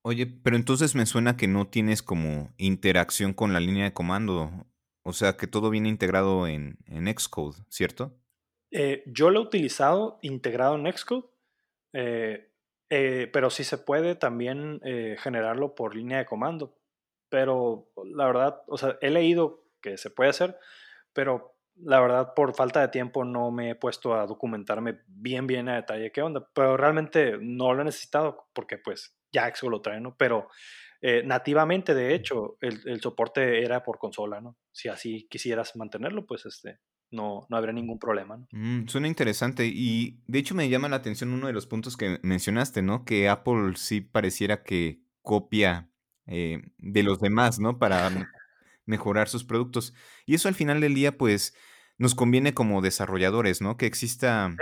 Oye, 0.06 0.26
pero 0.26 0.58
entonces 0.58 0.96
me 0.96 1.06
suena 1.06 1.38
que 1.38 1.48
no 1.48 1.68
tienes 1.68 2.04
como 2.04 2.54
interacción 2.58 3.34
con 3.34 3.54
la 3.54 3.62
línea 3.62 3.86
de 3.86 3.94
comando. 3.94 4.68
O 5.06 5.14
sea, 5.14 5.38
que 5.38 5.48
todo 5.48 5.70
viene 5.70 5.90
integrado 5.90 6.48
en, 6.48 6.78
en 6.88 7.08
Xcode, 7.08 7.64
¿cierto? 7.70 8.20
Eh, 8.72 9.04
yo 9.06 9.30
lo 9.30 9.40
he 9.40 9.44
utilizado 9.44 10.20
integrado 10.22 10.76
en 10.76 10.92
Xcode, 10.92 11.28
eh, 11.94 12.50
pero 12.90 13.50
sí 13.50 13.64
se 13.64 13.78
puede 13.78 14.16
también 14.16 14.80
generarlo 15.18 15.74
por 15.74 15.96
línea 15.96 16.18
de 16.20 16.26
comando. 16.26 16.78
Pero 17.34 17.90
la 18.14 18.28
verdad, 18.28 18.62
o 18.68 18.78
sea, 18.78 18.96
he 19.02 19.10
leído 19.10 19.66
que 19.82 19.98
se 19.98 20.12
puede 20.12 20.30
hacer, 20.30 20.56
pero 21.14 21.58
la 21.76 22.00
verdad 22.00 22.36
por 22.36 22.54
falta 22.54 22.80
de 22.80 22.90
tiempo 22.90 23.26
no 23.26 23.50
me 23.50 23.72
he 23.72 23.76
puesto 23.76 24.14
a 24.14 24.28
documentarme 24.28 25.00
bien, 25.08 25.48
bien 25.48 25.68
a 25.68 25.78
detalle 25.78 26.12
qué 26.12 26.22
onda. 26.22 26.48
Pero 26.54 26.78
realmente 26.78 27.40
no 27.42 27.74
lo 27.74 27.82
he 27.82 27.86
necesitado 27.86 28.46
porque 28.54 28.78
pues 28.78 29.18
ya 29.32 29.52
Xcode 29.52 29.72
lo 29.72 29.82
trae, 29.82 30.00
¿no? 30.00 30.16
Pero 30.16 30.48
eh, 31.02 31.24
nativamente, 31.26 31.96
de 31.96 32.14
hecho, 32.14 32.60
el, 32.62 33.02
soporte 33.02 33.64
era 33.64 33.84
por 33.84 33.98
consola, 33.98 34.40
¿no? 34.40 34.56
Si 34.72 34.90
así 34.90 35.28
quisieras 35.28 35.76
mantenerlo, 35.76 36.28
pues 36.28 36.46
este, 36.46 36.82
no, 37.10 37.48
no 37.50 37.58
habría 37.58 37.74
ningún 37.74 37.98
problema, 37.98 38.38
¿no? 38.38 38.48
Mm, 38.52 38.88
suena 38.90 39.08
interesante 39.08 39.66
y 39.66 40.22
de 40.28 40.38
hecho 40.38 40.54
me 40.54 40.70
llama 40.70 40.88
la 40.88 40.98
atención 40.98 41.34
uno 41.34 41.48
de 41.48 41.54
los 41.54 41.66
puntos 41.66 41.98
que 41.98 42.20
mencionaste, 42.22 42.84
¿no? 42.84 43.06
Que 43.06 43.28
Apple 43.28 43.74
sí 43.76 44.02
pareciera 44.02 44.62
que 44.62 45.02
copia 45.24 45.90
eh, 46.28 46.62
de 46.78 47.04
los 47.04 47.20
demás, 47.20 47.60
¿no? 47.60 47.80
Para 47.80 48.12
mejorar 48.86 49.30
sus 49.30 49.44
productos. 49.44 49.94
Y 50.26 50.36
eso 50.36 50.48
al 50.48 50.56
final 50.56 50.82
del 50.82 50.96
día, 50.96 51.18
pues, 51.18 51.56
nos 51.98 52.16
conviene 52.16 52.54
como 52.54 52.82
desarrolladores, 52.82 53.62
¿no? 53.62 53.78
Que 53.78 53.86
exista 53.86 54.56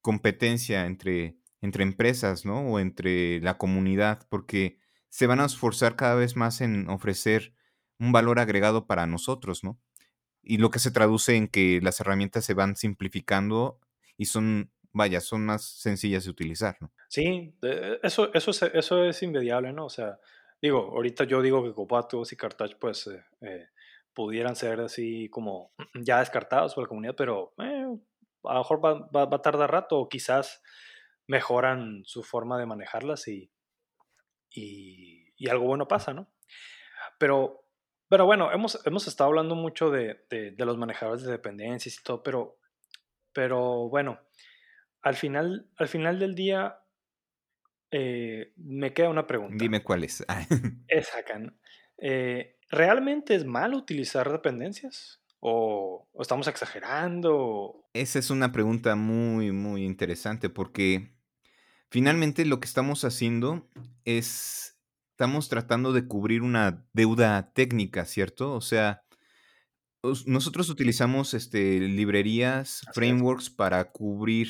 competencia 0.00 0.86
entre, 0.86 1.36
entre 1.60 1.84
empresas, 1.84 2.44
¿no? 2.44 2.60
O 2.60 2.78
entre 2.78 3.40
la 3.40 3.58
comunidad, 3.58 4.26
porque 4.28 4.78
se 5.08 5.26
van 5.26 5.40
a 5.40 5.46
esforzar 5.46 5.96
cada 5.96 6.14
vez 6.14 6.36
más 6.36 6.60
en 6.60 6.88
ofrecer 6.88 7.54
un 7.98 8.12
valor 8.12 8.40
agregado 8.40 8.86
para 8.86 9.06
nosotros, 9.06 9.62
¿no? 9.62 9.78
Y 10.42 10.58
lo 10.58 10.70
que 10.70 10.80
se 10.80 10.90
traduce 10.90 11.36
en 11.36 11.46
que 11.46 11.80
las 11.82 12.00
herramientas 12.00 12.44
se 12.44 12.54
van 12.54 12.74
simplificando 12.74 13.78
y 14.16 14.24
son, 14.24 14.72
vaya, 14.92 15.20
son 15.20 15.46
más 15.46 15.64
sencillas 15.64 16.24
de 16.24 16.30
utilizar, 16.30 16.76
¿no? 16.80 16.92
Sí, 17.08 17.54
eso, 18.02 18.32
eso, 18.34 18.50
es, 18.50 18.62
eso 18.62 19.04
es 19.04 19.22
inmediable, 19.22 19.72
¿no? 19.72 19.86
O 19.86 19.90
sea, 19.90 20.18
digo, 20.62 20.92
ahorita 20.92 21.24
yo 21.24 21.42
digo 21.42 21.64
que 21.64 21.74
Copatos 21.74 22.32
y 22.32 22.36
Cartouch, 22.36 22.76
pues, 22.78 23.08
eh, 23.08 23.24
eh, 23.40 23.68
pudieran 24.14 24.54
ser 24.54 24.80
así 24.80 25.28
como 25.28 25.72
ya 25.94 26.20
descartados 26.20 26.74
por 26.74 26.84
la 26.84 26.88
comunidad, 26.88 27.16
pero 27.16 27.52
eh, 27.58 27.86
a 28.44 28.54
lo 28.54 28.60
mejor 28.60 28.84
va, 28.84 28.94
va, 29.14 29.24
va, 29.26 29.36
a 29.36 29.42
tardar 29.42 29.72
rato 29.72 29.98
o 29.98 30.08
quizás 30.08 30.62
mejoran 31.26 32.02
su 32.04 32.22
forma 32.22 32.58
de 32.58 32.66
manejarlas 32.66 33.26
y, 33.28 33.50
y, 34.50 35.48
algo 35.50 35.66
bueno 35.66 35.88
pasa, 35.88 36.14
¿no? 36.14 36.32
Pero, 37.18 37.64
pero 38.08 38.26
bueno, 38.26 38.52
hemos, 38.52 38.84
hemos 38.86 39.08
estado 39.08 39.28
hablando 39.28 39.56
mucho 39.56 39.90
de, 39.90 40.24
de, 40.30 40.54
los 40.64 40.78
manejadores 40.78 41.24
de 41.24 41.32
dependencias 41.32 41.98
y 41.98 42.02
todo, 42.04 42.22
pero, 42.22 42.58
pero 43.32 43.88
bueno, 43.88 44.20
al 45.00 45.16
final, 45.16 45.68
al 45.76 45.88
final 45.88 46.20
del 46.20 46.36
día 46.36 46.81
eh, 47.92 48.52
me 48.56 48.92
queda 48.92 49.08
una 49.10 49.26
pregunta. 49.26 49.56
Dime 49.58 49.82
cuál 49.82 50.02
es. 50.04 50.24
es 50.88 51.14
acá, 51.14 51.40
eh, 51.98 52.56
¿Realmente 52.68 53.34
es 53.34 53.44
malo 53.44 53.76
utilizar 53.76 54.32
dependencias? 54.32 55.22
¿O, 55.38 56.08
¿O, 56.12 56.22
estamos 56.22 56.48
exagerando? 56.48 57.86
Esa 57.92 58.18
es 58.18 58.30
una 58.30 58.50
pregunta 58.50 58.96
muy, 58.96 59.52
muy 59.52 59.84
interesante 59.84 60.48
porque 60.48 61.12
Finalmente 61.92 62.46
lo 62.46 62.58
que 62.58 62.64
estamos 62.64 63.04
haciendo 63.04 63.68
es, 64.06 64.78
estamos 65.10 65.50
tratando 65.50 65.92
de 65.92 66.06
cubrir 66.08 66.40
una 66.40 66.86
deuda 66.94 67.52
técnica, 67.52 68.06
¿cierto? 68.06 68.54
O 68.54 68.62
sea, 68.62 69.04
nosotros 70.24 70.70
utilizamos 70.70 71.34
este, 71.34 71.80
librerías, 71.80 72.86
frameworks 72.94 73.50
para 73.50 73.92
cubrir 73.92 74.48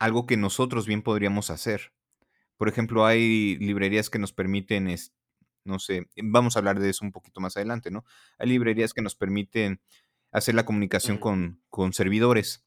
algo 0.00 0.26
que 0.26 0.36
nosotros 0.36 0.88
bien 0.88 1.02
podríamos 1.02 1.50
hacer. 1.50 1.92
Por 2.60 2.68
ejemplo, 2.68 3.06
hay 3.06 3.56
librerías 3.56 4.10
que 4.10 4.18
nos 4.18 4.34
permiten, 4.34 4.94
no 5.64 5.78
sé, 5.78 6.06
vamos 6.22 6.54
a 6.54 6.58
hablar 6.58 6.78
de 6.78 6.90
eso 6.90 7.06
un 7.06 7.12
poquito 7.12 7.40
más 7.40 7.56
adelante, 7.56 7.90
¿no? 7.90 8.04
Hay 8.38 8.50
librerías 8.50 8.92
que 8.92 9.00
nos 9.00 9.14
permiten 9.14 9.80
hacer 10.30 10.54
la 10.54 10.66
comunicación 10.66 11.16
con, 11.16 11.62
con 11.70 11.94
servidores. 11.94 12.66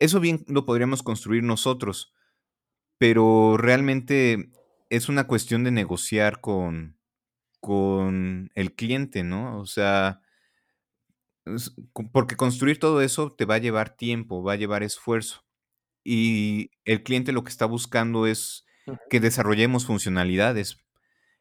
Eso 0.00 0.18
bien 0.18 0.44
lo 0.48 0.64
podríamos 0.66 1.04
construir 1.04 1.44
nosotros 1.44 2.12
pero 3.00 3.56
realmente 3.56 4.50
es 4.90 5.08
una 5.08 5.26
cuestión 5.26 5.64
de 5.64 5.70
negociar 5.70 6.42
con, 6.42 6.98
con 7.58 8.50
el 8.54 8.74
cliente, 8.74 9.24
¿no? 9.24 9.58
O 9.58 9.64
sea, 9.64 10.20
porque 12.12 12.36
construir 12.36 12.78
todo 12.78 13.00
eso 13.00 13.32
te 13.32 13.46
va 13.46 13.54
a 13.54 13.58
llevar 13.58 13.96
tiempo, 13.96 14.42
va 14.42 14.52
a 14.52 14.56
llevar 14.56 14.82
esfuerzo. 14.82 15.46
Y 16.04 16.72
el 16.84 17.02
cliente 17.02 17.32
lo 17.32 17.42
que 17.42 17.48
está 17.48 17.64
buscando 17.64 18.26
es 18.26 18.66
que 19.08 19.20
desarrollemos 19.20 19.86
funcionalidades. 19.86 20.78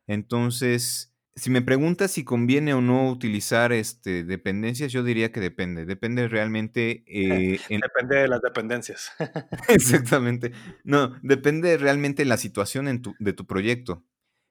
Entonces, 0.07 1.13
si 1.35 1.49
me 1.49 1.62
preguntas 1.62 2.12
si 2.12 2.23
conviene 2.23 2.73
o 2.73 2.81
no 2.81 3.09
utilizar 3.09 3.71
este, 3.71 4.23
dependencias, 4.23 4.91
yo 4.91 5.03
diría 5.03 5.31
que 5.31 5.39
depende. 5.39 5.85
Depende 5.85 6.27
realmente. 6.27 7.03
Eh, 7.19 7.59
depende 7.69 8.17
de 8.17 8.27
las 8.27 8.41
dependencias. 8.41 9.12
Exactamente. 9.67 10.51
No, 10.83 11.15
depende 11.21 11.77
realmente 11.77 12.23
de 12.23 12.29
la 12.29 12.38
situación 12.38 13.01
de 13.19 13.33
tu 13.33 13.45
proyecto. 13.45 14.03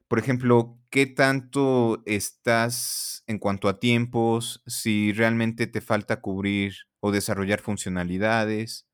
Por 0.07 0.19
ejemplo, 0.19 0.79
¿qué 0.89 1.05
tanto 1.05 2.01
estás 2.05 3.23
en 3.27 3.37
cuanto 3.37 3.69
a 3.69 3.79
tiempos? 3.79 4.63
Si 4.65 5.13
realmente 5.13 5.67
te 5.67 5.81
falta 5.81 6.19
cubrir 6.19 6.73
o 6.99 7.11
desarrollar 7.11 7.61
funcionalidades. 7.61 8.87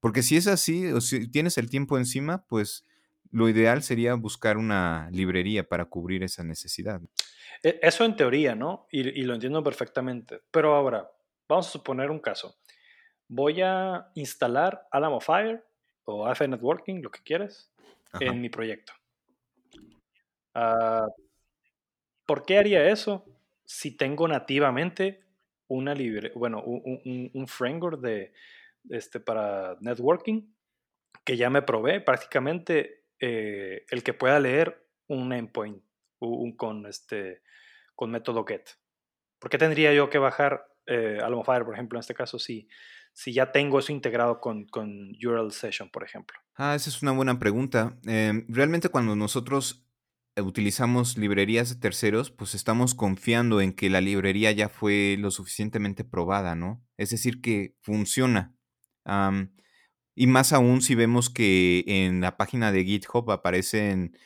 Porque 0.00 0.22
si 0.22 0.36
es 0.36 0.46
así, 0.46 0.86
o 0.86 1.00
si 1.00 1.28
tienes 1.30 1.58
el 1.58 1.70
tiempo 1.70 1.98
encima, 1.98 2.46
pues 2.46 2.84
lo 3.34 3.48
ideal 3.48 3.82
sería 3.82 4.14
buscar 4.14 4.56
una 4.56 5.10
librería 5.10 5.68
para 5.68 5.86
cubrir 5.86 6.22
esa 6.22 6.44
necesidad. 6.44 7.00
E, 7.64 7.80
eso 7.82 8.04
en 8.04 8.14
teoría, 8.14 8.54
¿no? 8.54 8.86
Y, 8.92 9.22
lo 9.24 9.34
entiendo 9.34 9.60
perfectamente. 9.62 10.40
Pero 10.52 10.76
ahora, 10.76 11.10
vamos 11.48 11.66
a 11.66 11.72
suponer 11.72 12.12
un 12.12 12.20
caso. 12.20 12.56
Voy 13.26 13.60
a 13.60 14.08
instalar 14.14 14.86
Alamo 14.92 15.20
Fire 15.20 15.64
o 16.04 16.28
AF 16.28 16.42
Networking, 16.42 17.02
lo 17.02 17.10
que 17.10 17.24
quieras, 17.24 17.72
en 18.20 18.40
mi 18.40 18.50
proyecto. 18.50 18.92
Ah, 20.54 21.08
¿Por 22.24 22.46
qué 22.46 22.58
haría 22.58 22.88
eso 22.88 23.26
si 23.64 23.96
tengo 23.96 24.28
nativamente 24.28 25.24
una 25.66 25.92
libre, 25.92 26.30
bueno, 26.36 26.62
un, 26.62 27.48
framework 27.48 28.00
de, 28.00 28.32
este, 28.90 29.18
para 29.18 29.76
networking 29.80 30.42
que 31.24 31.36
ya 31.36 31.50
me 31.50 31.62
provee 31.62 31.98
prácticamente 31.98 33.03
eh, 33.20 33.84
el 33.90 34.02
que 34.02 34.14
pueda 34.14 34.40
leer 34.40 34.86
un 35.08 35.32
endpoint 35.32 35.82
con, 36.56 36.86
este, 36.86 37.42
con 37.94 38.10
método 38.10 38.44
get. 38.44 38.68
¿Por 39.38 39.50
qué 39.50 39.58
tendría 39.58 39.92
yo 39.92 40.08
que 40.08 40.18
bajar 40.18 40.66
eh, 40.86 41.18
Fire, 41.44 41.64
por 41.64 41.74
ejemplo, 41.74 41.98
en 41.98 42.00
este 42.00 42.14
caso, 42.14 42.38
si, 42.38 42.68
si 43.12 43.32
ya 43.32 43.52
tengo 43.52 43.78
eso 43.78 43.92
integrado 43.92 44.40
con, 44.40 44.66
con 44.66 45.12
URL 45.22 45.52
Session, 45.52 45.90
por 45.90 46.04
ejemplo? 46.04 46.38
Ah, 46.56 46.74
esa 46.74 46.90
es 46.90 47.02
una 47.02 47.12
buena 47.12 47.38
pregunta. 47.38 47.98
Em, 48.06 48.46
realmente 48.48 48.88
cuando 48.88 49.16
nosotros 49.16 49.86
utilizamos 50.36 51.16
librerías 51.16 51.68
de 51.68 51.76
terceros, 51.76 52.30
pues 52.30 52.54
estamos 52.54 52.94
confiando 52.94 53.60
en 53.60 53.72
que 53.72 53.90
la 53.90 54.00
librería 54.00 54.50
ya 54.52 54.68
fue 54.68 55.16
lo 55.18 55.30
suficientemente 55.30 56.04
probada, 56.04 56.54
¿no? 56.54 56.84
Es 56.96 57.10
decir, 57.10 57.40
que 57.40 57.76
funciona. 57.80 58.56
Y 60.14 60.26
más 60.26 60.52
aún 60.52 60.80
si 60.80 60.94
vemos 60.94 61.30
que 61.30 61.84
en 61.86 62.20
la 62.20 62.36
página 62.36 62.72
de 62.72 62.84
GitHub 62.84 63.30
aparecen 63.30 64.16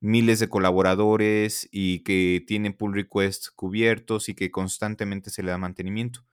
miles 0.00 0.38
de 0.40 0.48
colaboradores 0.48 1.68
y 1.72 2.00
que 2.00 2.44
tienen 2.46 2.74
pull 2.74 2.94
requests 2.94 3.50
cubiertos 3.50 4.28
y 4.28 4.34
que 4.34 4.50
constantemente 4.50 5.30
se 5.30 5.42
le 5.42 5.50
da 5.50 5.58
mantenimiento. 5.58 6.24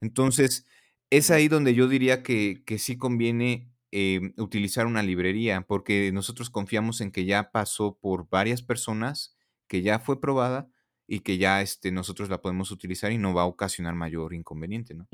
Entonces, 0.00 0.66
es 1.10 1.30
ahí 1.30 1.48
donde 1.48 1.74
yo 1.74 1.88
diría 1.88 2.22
que, 2.22 2.62
sí 2.78 2.98
conviene 2.98 3.70
em, 3.90 4.34
utilizar 4.36 4.86
una 4.86 5.02
librería, 5.02 5.62
porque 5.62 6.12
nosotros 6.12 6.50
confiamos 6.50 7.00
en 7.00 7.10
que 7.10 7.24
ya 7.24 7.50
pasó 7.50 7.98
por 7.98 8.28
varias 8.28 8.62
personas, 8.62 9.36
que 9.66 9.82
ya 9.82 9.98
fue 9.98 10.20
probada 10.20 10.68
y 11.06 11.20
que 11.20 11.38
ya 11.38 11.62
este, 11.62 11.90
nosotros 11.90 12.28
la 12.28 12.42
podemos 12.42 12.70
utilizar 12.70 13.12
y 13.12 13.18
no 13.18 13.32
va 13.32 13.42
a 13.42 13.46
ocasionar 13.46 13.94
mayor 13.94 14.34
inconveniente, 14.34 14.94
¿no? 14.94 15.08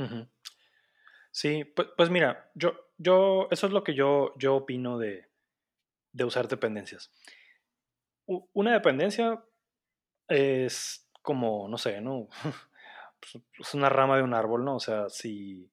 Sí, 1.30 1.64
pues, 1.64 1.88
pues, 1.96 2.11
mira, 2.11 2.50
yo, 2.54 2.74
yo, 2.98 3.48
eso 3.50 3.66
es 3.66 3.72
lo 3.72 3.85
que 3.85 3.94
yo, 3.94 4.35
yo 4.38 4.57
opino 4.57 4.98
de, 4.98 5.28
de 6.12 6.24
usar 6.24 6.48
dependencias. 6.48 7.12
una 8.26 8.72
dependencia 8.72 9.44
es 10.28 11.11
como, 11.22 11.68
no 11.68 11.78
sé, 11.78 12.00
¿no? 12.00 12.28
Pues, 13.33 13.42
es 13.59 13.72
una 13.72 13.88
rama 13.88 14.18
de 14.18 14.22
un 14.22 14.35
árbol, 14.35 14.66
¿no? 14.66 14.76
O 14.76 14.80
sea, 14.80 15.09
si 15.09 15.72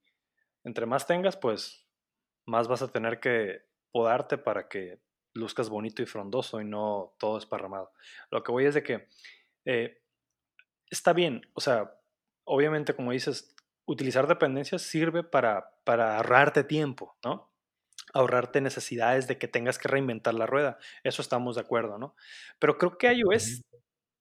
entre 0.63 0.86
más 0.86 1.05
tengas, 1.05 1.36
pues 1.36 1.86
más 2.45 2.69
vas 2.69 2.81
a 2.81 2.88
tener 2.88 3.19
que 3.19 3.65
podarte 3.91 4.38
para 4.38 4.69
que 4.69 5.01
luzcas 5.34 5.69
bonito 5.69 6.01
y 6.01 6.05
frondoso 6.05 6.62
y 6.62 6.65
no 6.65 7.13
todo 7.19 7.38
esparramado. 7.38 7.91
Lo 8.29 8.41
que 8.41 8.53
voy 8.53 8.65
es 8.67 8.73
de 8.73 8.84
que 8.84 9.10
eh, 9.65 10.01
está 10.89 11.12
bien, 11.13 11.41
o 11.53 11.60
sea, 11.62 11.93
obviamente 12.45 12.95
como 12.95 13.12
dices, 13.12 13.55
utilizar 13.86 14.28
dependencias 14.28 14.82
sirve 14.82 15.24
para, 15.24 15.72
para 15.84 16.17
ahorrarte 16.17 16.63
tiempo, 16.63 17.17
¿no? 17.24 17.52
Ahorrarte 18.13 18.62
necesidades 18.62 19.28
de 19.28 19.38
que 19.38 19.48
tengas 19.48 19.78
que 19.78 19.88
reinventar 19.88 20.34
la 20.34 20.46
rueda. 20.46 20.78
Eso 21.04 21.22
estamos 21.22 21.56
de 21.56 21.62
acuerdo, 21.62 21.98
¿no? 21.98 22.15
Pero 22.60 22.78
creo 22.78 22.98
que 22.98 23.13
iOS 23.13 23.62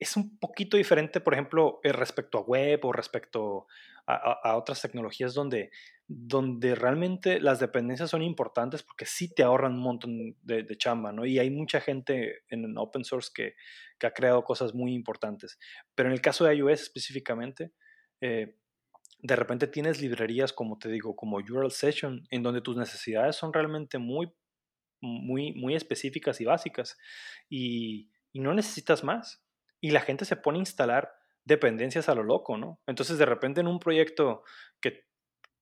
es 0.01 0.17
un 0.17 0.39
poquito 0.39 0.79
diferente, 0.79 1.21
por 1.21 1.35
ejemplo, 1.35 1.79
eh, 1.85 1.93
respecto 1.93 2.39
a 2.39 2.41
web 2.41 2.81
o 2.85 2.93
respecto 2.93 3.67
a, 4.07 4.57
otras 4.57 4.83
tecnologías 4.83 5.35
donde, 5.35 5.71
donde 6.09 6.75
realmente 6.75 7.39
las 7.39 7.61
dependencias 7.61 8.11
son 8.11 8.23
importantes 8.23 8.83
porque 8.83 9.07
sí 9.07 9.33
te 9.33 9.45
ahorran 9.45 9.75
un 9.75 9.83
montón 9.83 10.37
de, 10.43 10.67
chamba, 10.77 11.13
¿no? 11.13 11.25
Y 11.25 11.39
hay 11.39 11.51
mucha 11.51 11.81
gente 11.81 12.43
en 12.49 12.77
open 12.77 13.05
source 13.05 13.31
que, 13.33 13.55
que, 13.99 14.09
ha 14.09 14.13
creado 14.13 14.43
cosas 14.43 14.75
muy 14.75 14.95
importantes. 14.95 15.61
Pero 15.95 16.09
en 16.09 16.15
el 16.15 16.21
caso 16.21 16.45
de 16.45 16.57
iOS 16.57 16.83
específicamente, 16.83 17.71
eh, 18.21 18.57
de 19.23 19.37
repente 19.37 19.67
tienes 19.67 20.01
librerías, 20.01 20.53
como 20.53 20.79
te 20.79 20.89
digo, 20.89 21.17
como 21.17 21.39
URL 21.39 21.71
Session, 21.71 22.27
en 22.31 22.43
donde 22.43 22.61
tus 22.61 22.77
necesidades 22.77 23.37
son 23.37 23.53
realmente 23.53 23.99
muy, 23.99 24.33
muy, 25.01 25.53
muy 25.53 25.75
específicas 25.75 26.41
y 26.41 26.45
básicas 26.45 26.99
y, 27.49 28.11
y 28.33 28.41
no 28.41 28.55
necesitas 28.55 29.05
más 29.05 29.45
y 29.81 29.91
la 29.91 30.01
gente 30.01 30.25
se 30.25 30.37
pone 30.37 30.59
a 30.59 30.61
instalar 30.61 31.13
dependencias 31.45 32.09
a 32.09 32.15
lo 32.15 32.23
loco, 32.23 32.59
¿no? 32.59 32.81
Entonces 32.87 33.19
de 33.19 33.27
repente 33.27 33.61
en 33.61 33.67
un 33.67 33.79
proyecto 33.79 34.45
que, 34.81 35.05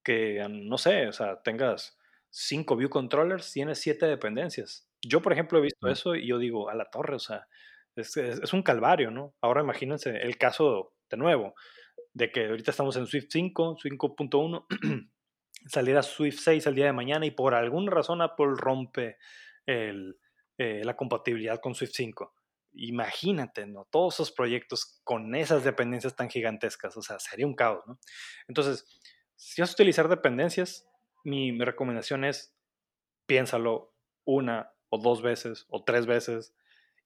que 0.04 0.44
no 0.48 0.78
sé, 0.78 1.08
o 1.08 1.12
sea, 1.12 1.40
tengas 1.42 1.98
cinco 2.30 2.76
view 2.76 2.90
controllers, 2.90 3.52
tienes 3.52 3.80
siete 3.80 4.06
dependencias. 4.06 4.88
Yo, 5.02 5.22
por 5.22 5.32
ejemplo, 5.32 5.58
he 5.58 5.62
visto 5.62 5.88
eso 5.88 6.14
y 6.14 6.26
yo 6.26 6.38
digo, 6.38 6.68
a 6.68 6.74
la 6.74 6.90
torre, 6.90 7.14
o 7.14 7.20
sea, 7.20 7.46
es, 7.94 8.16
es, 8.16 8.52
un 8.52 8.62
calvario, 8.62 9.10
¿no? 9.10 9.34
Ahora 9.40 9.62
imagínense 9.62 10.10
el 10.10 10.36
caso 10.36 10.94
de 11.10 11.16
nuevo, 11.16 11.54
de 12.12 12.30
que 12.30 12.46
ahorita 12.46 12.70
estamos 12.70 12.96
en 12.96 13.06
Swift 13.06 13.28
5, 13.30 13.76
5.1, 13.82 14.66
saliera 15.66 16.02
Swift 16.02 16.40
6 16.40 16.66
al 16.66 16.74
día 16.74 16.86
de 16.86 16.92
mañana 16.92 17.26
y 17.26 17.30
por 17.30 17.54
alguna 17.54 17.90
razón 17.90 18.22
Apple 18.22 18.54
rompe 18.56 19.18
el, 19.66 20.18
eh, 20.58 20.82
la 20.84 20.96
compatibilidad 20.96 21.60
con 21.60 21.74
Swift 21.74 21.92
5 21.94 22.34
imagínate, 22.72 23.66
¿no? 23.66 23.86
Todos 23.90 24.14
esos 24.14 24.32
proyectos 24.32 25.00
con 25.04 25.34
esas 25.34 25.64
dependencias 25.64 26.16
tan 26.16 26.30
gigantescas, 26.30 26.96
o 26.96 27.02
sea, 27.02 27.18
sería 27.18 27.46
un 27.46 27.54
caos, 27.54 27.82
¿no? 27.86 27.98
Entonces, 28.46 28.86
si 29.36 29.60
vas 29.60 29.70
a 29.70 29.74
utilizar 29.74 30.08
dependencias, 30.08 30.86
mi, 31.24 31.56
recomendación 31.58 32.24
es 32.24 32.54
piénsalo 33.26 33.94
una 34.24 34.72
o 34.88 34.98
dos 34.98 35.22
veces 35.22 35.66
o 35.68 35.84
tres 35.84 36.06
veces 36.06 36.54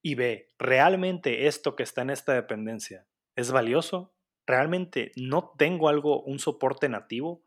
y 0.03 0.15
ve, 0.15 0.53
¿realmente 0.59 1.47
esto 1.47 1.75
que 1.75 1.83
está 1.83 2.03
en 2.03 2.11
esta 2.11 2.35
dependencia 2.35 3.07
es 3.35 3.51
valioso? 3.51 4.15
¿Realmente 4.47 5.13
no 5.17 5.53
tengo 5.57 5.89
algo, 5.89 6.23
un 6.23 6.39
soporte 6.39 6.89
nativo? 6.89 7.43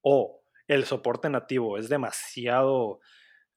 ¿O 0.00 0.42
el 0.66 0.84
soporte 0.84 1.28
nativo 1.30 1.78
es 1.78 1.88
demasiado 1.88 3.00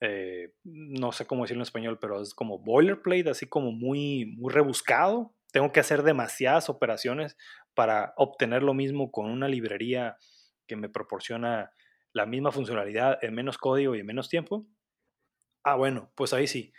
eh, 0.03 0.51
no 0.63 1.11
sé 1.11 1.27
cómo 1.27 1.43
decirlo 1.43 1.61
en 1.61 1.67
español, 1.67 1.99
pero 1.99 2.21
es 2.21 2.33
como 2.33 2.57
boilerplate, 2.57 3.29
así 3.29 3.45
como 3.47 3.71
muy, 3.71 4.25
muy 4.25 4.51
rebuscado. 4.51 5.35
Tengo 5.51 5.71
que 5.71 5.79
hacer 5.79 6.01
demasiadas 6.01 6.69
operaciones 6.69 7.37
para 7.75 8.13
obtener 8.17 8.63
lo 8.63 8.73
mismo 8.73 9.11
con 9.11 9.29
una 9.29 9.47
librería 9.47 10.17
que 10.67 10.75
me 10.75 10.89
proporciona 10.89 11.71
la 12.13 12.25
misma 12.25 12.51
funcionalidad 12.51 13.23
en 13.23 13.35
menos 13.35 13.59
código 13.59 13.95
y 13.95 13.99
en 13.99 14.07
menos 14.07 14.27
tiempo. 14.27 14.65
Ah, 15.63 15.75
bueno, 15.75 16.11
pues 16.15 16.33
ahí 16.33 16.47
sí, 16.47 16.73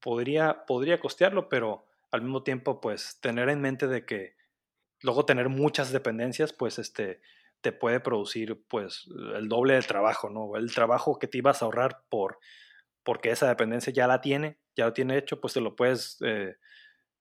podría, 0.00 0.64
podría 0.66 0.98
costearlo, 0.98 1.48
pero 1.48 1.86
al 2.10 2.22
mismo 2.22 2.42
tiempo, 2.42 2.80
pues 2.80 3.20
tener 3.20 3.48
en 3.48 3.60
mente 3.60 3.86
de 3.86 4.04
que 4.04 4.34
luego 5.04 5.26
tener 5.26 5.50
muchas 5.50 5.92
dependencias, 5.92 6.52
pues 6.52 6.78
este, 6.78 7.20
te 7.60 7.72
puede 7.72 8.00
producir 8.00 8.64
pues 8.68 9.06
el 9.36 9.48
doble 9.48 9.74
de 9.74 9.82
trabajo, 9.82 10.30
¿no? 10.30 10.56
El 10.56 10.74
trabajo 10.74 11.18
que 11.18 11.28
te 11.28 11.38
ibas 11.38 11.60
a 11.60 11.66
ahorrar 11.66 12.04
por 12.08 12.38
porque 13.04 13.30
esa 13.30 13.46
dependencia 13.46 13.92
ya 13.92 14.06
la 14.06 14.22
tiene, 14.22 14.58
ya 14.74 14.86
lo 14.86 14.94
tiene 14.94 15.18
hecho, 15.18 15.38
pues 15.38 15.52
te 15.52 15.60
lo 15.60 15.76
puedes 15.76 16.16
eh, 16.22 16.56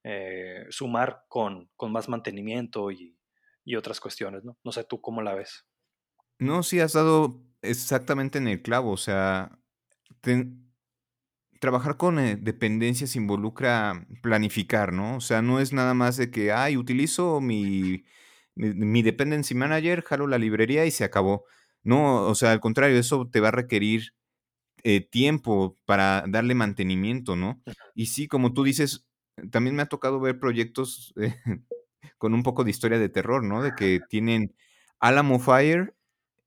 eh, 0.06 0.66
sumar 0.70 1.26
con, 1.28 1.70
más 1.90 2.08
mantenimiento 2.08 2.90
y, 2.90 3.18
otras 3.78 4.00
cuestiones, 4.00 4.44
¿no? 4.44 4.58
No 4.64 4.72
sé 4.72 4.84
tú 4.86 5.02
cómo 5.02 5.22
la 5.22 5.34
ves. 5.34 5.66
No, 6.40 6.64
sí, 6.64 6.80
has 6.80 6.94
dado 6.94 7.42
exactamente 7.62 8.38
en 8.38 8.48
el 8.48 8.62
clavo, 8.62 8.92
o 8.92 8.98
sea, 8.98 9.58
trabajar 11.64 11.96
con 11.96 12.20
eh, 12.20 12.36
dependencias 12.36 13.16
involucra 13.16 14.06
planificar, 14.22 14.92
¿no? 14.92 15.16
O 15.16 15.22
sea, 15.22 15.42
no 15.42 15.62
es 15.62 15.72
nada 15.72 15.94
más 15.94 16.18
de 16.18 16.30
que, 16.30 16.52
ay, 16.52 16.76
utilizo 16.76 17.40
mi, 17.40 18.04
mi, 18.56 18.74
mi 18.74 19.02
dependency 19.02 19.56
manager, 19.56 20.04
jalo 20.04 20.28
la 20.28 20.38
librería 20.38 20.86
y 20.86 20.92
se 20.92 21.06
acabó. 21.06 21.46
No, 21.84 22.26
o 22.28 22.36
sea, 22.36 22.52
al 22.52 22.60
contrario, 22.60 23.00
eso 23.00 23.30
te 23.30 23.40
va 23.40 23.48
a 23.48 23.52
requerir 23.52 24.14
eh, 24.84 25.02
tiempo 25.02 25.78
para 25.86 26.26
darle 26.28 26.56
mantenimiento, 26.56 27.38
¿no? 27.38 27.62
Y 27.96 28.08
sí, 28.08 28.28
como 28.28 28.54
tú 28.54 28.64
dices, 28.66 29.06
también 29.52 29.76
me 29.78 29.84
ha 29.84 29.88
tocado 29.88 30.20
ver 30.20 30.40
proyectos 30.40 31.14
eh, 31.18 31.36
con 32.18 32.34
un 32.34 32.44
poco 32.44 32.66
de 32.66 32.72
historia 32.72 33.00
de 33.00 33.10
terror, 33.10 33.44
¿no? 33.46 33.64
De 33.64 33.74
que 33.76 34.02
tienen 34.10 34.54
Alamo 35.00 35.40
Fire 35.40 35.96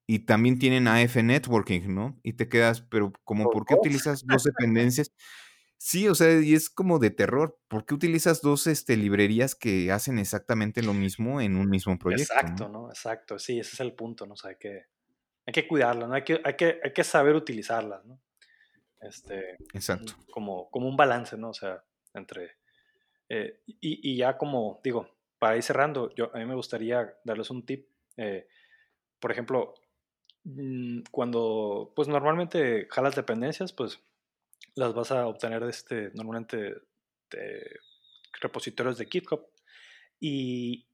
y 0.06 0.20
también 0.20 0.58
tienen 0.58 0.86
AF 0.86 1.16
Networking, 1.16 1.94
¿no? 1.94 2.18
Y 2.22 2.34
te 2.34 2.48
quedas, 2.48 2.80
pero 2.80 3.12
como, 3.24 3.50
¿por 3.50 3.66
qué 3.66 3.74
utilizas 3.74 4.24
dos 4.24 4.44
dependencias? 4.44 5.12
Sí, 5.78 6.08
o 6.08 6.14
sea, 6.14 6.40
y 6.40 6.54
es 6.54 6.70
como 6.70 6.98
de 6.98 7.10
terror. 7.10 7.58
¿Por 7.68 7.84
qué 7.84 7.94
utilizas 7.94 8.40
dos 8.40 8.66
este, 8.66 8.96
librerías 8.96 9.54
que 9.54 9.90
hacen 9.92 10.18
exactamente 10.18 10.82
lo 10.82 10.94
mismo 10.94 11.40
en 11.40 11.56
un 11.56 11.68
mismo 11.68 11.98
proyecto? 11.98 12.32
Exacto, 12.32 12.68
¿no? 12.68 12.88
Exacto, 12.88 13.38
sí, 13.38 13.58
ese 13.58 13.74
es 13.74 13.80
el 13.80 13.94
punto, 13.94 14.26
¿no? 14.26 14.34
O 14.34 14.36
sea, 14.36 14.50
hay 14.50 14.56
que, 14.58 14.86
hay 15.44 15.52
que 15.52 15.66
cuidarlas, 15.66 16.08
¿no? 16.08 16.14
Hay 16.14 16.24
que, 16.24 16.40
hay, 16.44 16.54
que, 16.54 16.80
hay 16.82 16.92
que 16.92 17.04
saber 17.04 17.34
utilizarlas, 17.34 18.04
¿no? 18.06 18.20
Este, 19.00 19.56
Exacto. 19.74 20.14
Como, 20.30 20.70
como 20.70 20.88
un 20.88 20.96
balance, 20.96 21.36
¿no? 21.36 21.50
O 21.50 21.54
sea, 21.54 21.82
entre... 22.14 22.56
Eh, 23.28 23.60
y, 23.66 24.16
ya 24.16 24.38
como 24.38 24.80
digo, 24.84 25.10
para 25.38 25.56
ir 25.56 25.62
cerrando, 25.62 26.14
yo, 26.14 26.34
a 26.34 26.38
mí 26.38 26.46
me 26.46 26.54
gustaría 26.54 27.12
darles 27.24 27.50
un 27.50 27.66
tip. 27.66 27.88
Eh, 28.16 28.46
por 29.18 29.32
ejemplo, 29.32 29.74
cuando 31.10 31.92
pues 31.96 32.08
normalmente 32.08 32.86
jalas 32.90 33.16
dependencias, 33.16 33.72
pues 33.72 34.00
las 34.74 34.94
vas 34.94 35.10
a 35.10 35.26
obtener 35.26 35.64
de 35.64 35.70
este, 35.70 36.10
normalmente 36.14 36.74
de 37.30 37.80
repositorios 38.40 38.98
de 38.98 39.06
GitHub. 39.06 39.46
Y, 40.20 40.86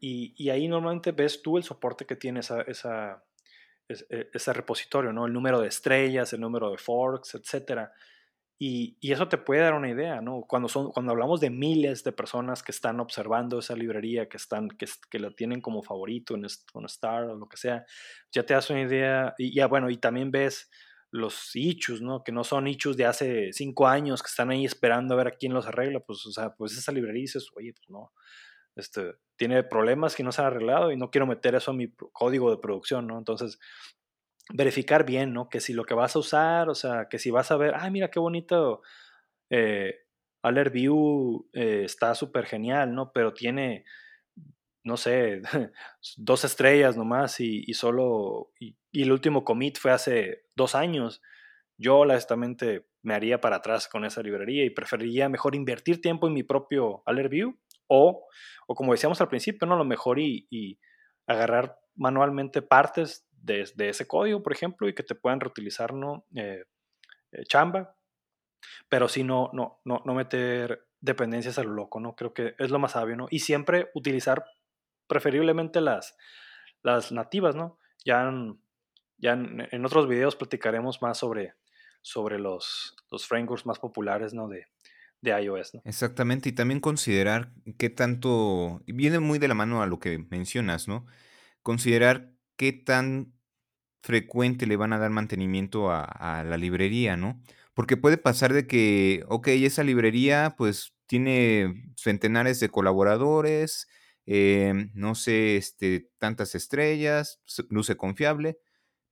y, 0.00 0.34
y, 0.36 0.50
ahí 0.50 0.68
normalmente 0.68 1.12
ves 1.12 1.40
tú 1.42 1.56
el 1.56 1.62
soporte 1.64 2.04
que 2.04 2.16
tiene 2.16 2.40
esa, 2.40 2.62
esa, 2.62 3.24
e, 3.88 4.30
ese 4.32 4.52
repositorio, 4.52 5.12
¿no? 5.12 5.26
El 5.26 5.32
número 5.32 5.60
de 5.60 5.68
estrellas, 5.68 6.32
el 6.32 6.40
número 6.40 6.70
de 6.70 6.78
forks, 6.78 7.34
etc. 7.34 7.88
Y, 8.64 8.96
eso 9.02 9.26
te 9.26 9.38
puede 9.38 9.60
dar 9.62 9.74
una 9.74 9.90
idea, 9.90 10.20
¿no? 10.20 10.42
Cuando, 10.42 10.68
son, 10.68 10.92
cuando 10.92 11.10
hablamos 11.10 11.40
de 11.40 11.50
miles 11.50 12.04
de 12.04 12.12
personas 12.12 12.62
que 12.62 12.70
están 12.70 13.00
observando 13.00 13.58
esa 13.58 13.74
librería, 13.74 14.28
que, 14.28 14.36
están, 14.36 14.68
que, 14.68 14.86
que 15.10 15.18
la 15.18 15.32
tienen 15.32 15.60
como 15.60 15.82
favorito 15.82 16.36
en, 16.36 16.46
un 16.74 16.84
Star 16.84 17.24
o 17.24 17.34
lo 17.34 17.48
que 17.48 17.56
sea, 17.56 17.84
ya 18.30 18.46
te 18.46 18.54
das 18.54 18.70
una 18.70 18.82
idea. 18.82 19.34
Y 19.36 19.52
ya, 19.52 19.66
bueno, 19.66 19.90
y 19.90 19.96
también 19.96 20.30
ves 20.30 20.70
los 21.10 21.56
issues, 21.56 22.02
¿no? 22.02 22.22
Que 22.22 22.30
no 22.30 22.44
son 22.44 22.68
issues 22.68 22.96
de 22.96 23.04
hace 23.04 23.52
cinco 23.52 23.88
años 23.88 24.22
que 24.22 24.28
están 24.28 24.50
ahí 24.50 24.64
esperando 24.64 25.14
a 25.14 25.16
ver 25.16 25.26
a 25.26 25.32
quién 25.32 25.52
los 25.54 25.66
arregla. 25.66 25.98
Pues, 25.98 26.24
o 26.24 26.30
sea, 26.30 26.54
pues 26.54 26.78
esa 26.78 26.92
librería 26.92 27.22
dices, 27.22 27.48
oye, 27.56 27.72
pues 27.72 27.90
no, 27.90 28.12
este, 28.76 29.16
tiene 29.34 29.64
problemas 29.64 30.14
que 30.14 30.22
no 30.22 30.30
se 30.30 30.40
han 30.40 30.46
arreglado 30.46 30.92
y 30.92 30.96
no 30.96 31.10
quiero 31.10 31.26
meter 31.26 31.56
eso 31.56 31.72
a 31.72 31.74
mi 31.74 31.92
código 32.12 32.52
de 32.52 32.58
producción, 32.58 33.08
¿no? 33.08 33.18
Entonces, 33.18 33.58
verificar 34.50 35.04
bien, 35.04 35.32
¿no? 35.32 35.48
Que 35.48 35.60
si 35.60 35.72
lo 35.72 35.84
que 35.84 35.94
vas 35.94 36.16
a 36.16 36.18
usar, 36.18 36.68
o 36.68 36.74
sea, 36.74 37.08
que 37.08 37.18
si 37.18 37.30
vas 37.30 37.50
a 37.50 37.56
ver, 37.56 37.74
ay, 37.76 37.90
mira 37.90 38.10
qué 38.10 38.18
bonito, 38.18 38.82
eh, 39.50 40.00
Alert 40.42 40.72
View 40.72 41.48
eh, 41.52 41.82
está 41.84 42.14
súper 42.14 42.46
genial, 42.46 42.94
¿no? 42.94 43.12
Pero 43.12 43.32
tiene, 43.34 43.84
no 44.84 44.96
sé, 44.96 45.42
dos 46.16 46.44
estrellas 46.44 46.96
nomás 46.96 47.40
y, 47.40 47.64
y 47.66 47.74
solo, 47.74 48.52
y, 48.58 48.76
y, 48.90 49.02
el 49.02 49.12
último 49.12 49.44
commit 49.44 49.78
fue 49.78 49.92
hace 49.92 50.46
dos 50.56 50.74
años. 50.74 51.22
Yo, 51.78 51.98
honestamente, 52.00 52.86
me 53.02 53.14
haría 53.14 53.40
para 53.40 53.56
atrás 53.56 53.88
con 53.88 54.04
esa 54.04 54.22
librería 54.22 54.64
y 54.64 54.70
preferiría 54.70 55.28
mejor 55.28 55.54
invertir 55.54 56.00
tiempo 56.00 56.26
en 56.28 56.34
mi 56.34 56.42
propio 56.42 57.02
Alert 57.06 57.30
View 57.30 57.58
O, 57.88 58.26
o 58.66 58.74
como 58.74 58.92
decíamos 58.92 59.20
al 59.20 59.28
principio, 59.28 59.66
¿no? 59.66 59.76
Lo 59.76 59.84
mejor 59.84 60.18
y, 60.18 60.78
agarrar 61.26 61.78
manualmente 61.94 62.62
partes 62.62 63.28
de, 63.42 63.88
ese 63.88 64.06
código, 64.06 64.42
por 64.42 64.52
ejemplo, 64.52 64.88
y 64.88 64.94
que 64.94 65.02
te 65.02 65.14
puedan 65.14 65.40
reutilizar, 65.40 65.92
¿no? 65.92 66.24
Eh, 66.34 66.64
eh, 67.32 67.44
chamba, 67.46 67.96
pero 68.88 69.08
sí 69.08 69.24
no, 69.24 69.50
no, 69.52 69.80
no, 69.84 70.02
no 70.04 70.14
meter 70.14 70.86
dependencias 71.00 71.58
a 71.58 71.64
lo 71.64 71.72
loco, 71.72 72.00
¿no? 72.00 72.14
Creo 72.14 72.32
que 72.32 72.54
es 72.58 72.70
lo 72.70 72.78
más 72.78 72.92
sabio, 72.92 73.16
¿no? 73.16 73.26
Y 73.30 73.40
siempre 73.40 73.90
utilizar 73.94 74.44
preferiblemente 75.08 75.80
las, 75.80 76.16
las 76.82 77.10
nativas, 77.12 77.56
¿no? 77.56 77.78
Ya, 78.04 78.22
en, 78.28 78.60
ya 79.18 79.32
en, 79.32 79.84
otros 79.84 80.08
videos 80.08 80.36
platicaremos 80.36 81.02
más 81.02 81.18
sobre, 81.18 81.54
sobre 82.02 82.38
los, 82.38 82.96
los 83.10 83.26
frameworks 83.26 83.66
más 83.66 83.78
populares, 83.78 84.32
¿no? 84.32 84.48
De, 84.48 84.66
de 85.20 85.42
iOS, 85.42 85.74
¿no? 85.74 85.82
Exactamente, 85.84 86.48
y 86.48 86.52
también 86.52 86.80
considerar 86.80 87.52
qué 87.78 87.90
tanto, 87.90 88.82
viene 88.86 89.18
muy 89.18 89.38
de 89.38 89.48
la 89.48 89.54
mano 89.54 89.82
a 89.82 89.86
lo 89.86 89.98
que 89.98 90.18
mencionas, 90.30 90.86
¿no? 90.86 91.06
Considerar 91.62 92.32
qué 92.62 92.72
tan 92.72 93.34
frecuente 94.04 94.66
le 94.66 94.76
van 94.76 94.92
a 94.92 94.98
dar 95.00 95.10
mantenimiento 95.10 95.90
a, 95.90 96.04
a 96.04 96.44
la 96.44 96.56
librería, 96.56 97.16
¿no? 97.16 97.42
Porque 97.74 97.96
puede 97.96 98.18
pasar 98.18 98.52
de 98.52 98.68
que, 98.68 99.24
ok, 99.28 99.48
esa 99.48 99.82
librería 99.82 100.54
pues 100.56 100.94
tiene 101.06 101.74
centenares 101.96 102.60
de 102.60 102.68
colaboradores, 102.68 103.88
em, 104.26 104.92
no 104.94 105.16
sé, 105.16 105.56
este, 105.56 106.08
tantas 106.18 106.54
estrellas, 106.54 107.40
luce 107.68 107.96
confiable, 107.96 108.58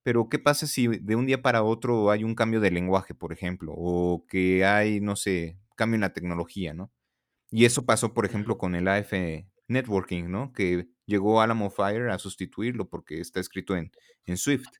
pero 0.04 0.28
¿qué 0.28 0.38
pasa 0.38 0.68
si 0.68 0.86
de 0.88 1.16
un 1.16 1.26
día 1.26 1.42
para 1.42 1.64
otro 1.64 2.12
hay 2.12 2.22
un 2.24 2.36
cambio 2.36 2.60
de 2.60 2.70
lenguaje, 2.70 3.14
por 3.14 3.32
ejemplo? 3.32 3.72
O 3.76 4.26
que 4.28 4.64
hay, 4.64 5.00
no 5.00 5.16
sé, 5.16 5.58
cambio 5.76 5.96
en 5.96 6.02
la 6.02 6.12
tecnología, 6.14 6.72
¿no? 6.74 6.92
Y 7.50 7.64
eso 7.66 7.86
pasó, 7.86 8.14
por 8.14 8.26
ejemplo, 8.26 8.58
con 8.58 8.74
el 8.76 8.88
AF 8.88 9.12
Networking, 9.68 10.30
¿no? 10.30 10.52
Que 10.52 10.88
llegó 11.10 11.42
Alamo 11.42 11.68
Fire 11.68 12.08
a 12.08 12.18
sustituirlo 12.18 12.88
porque 12.88 13.20
está 13.20 13.40
escrito 13.40 13.76
en, 13.76 13.92
en 14.24 14.38
Swift 14.38 14.70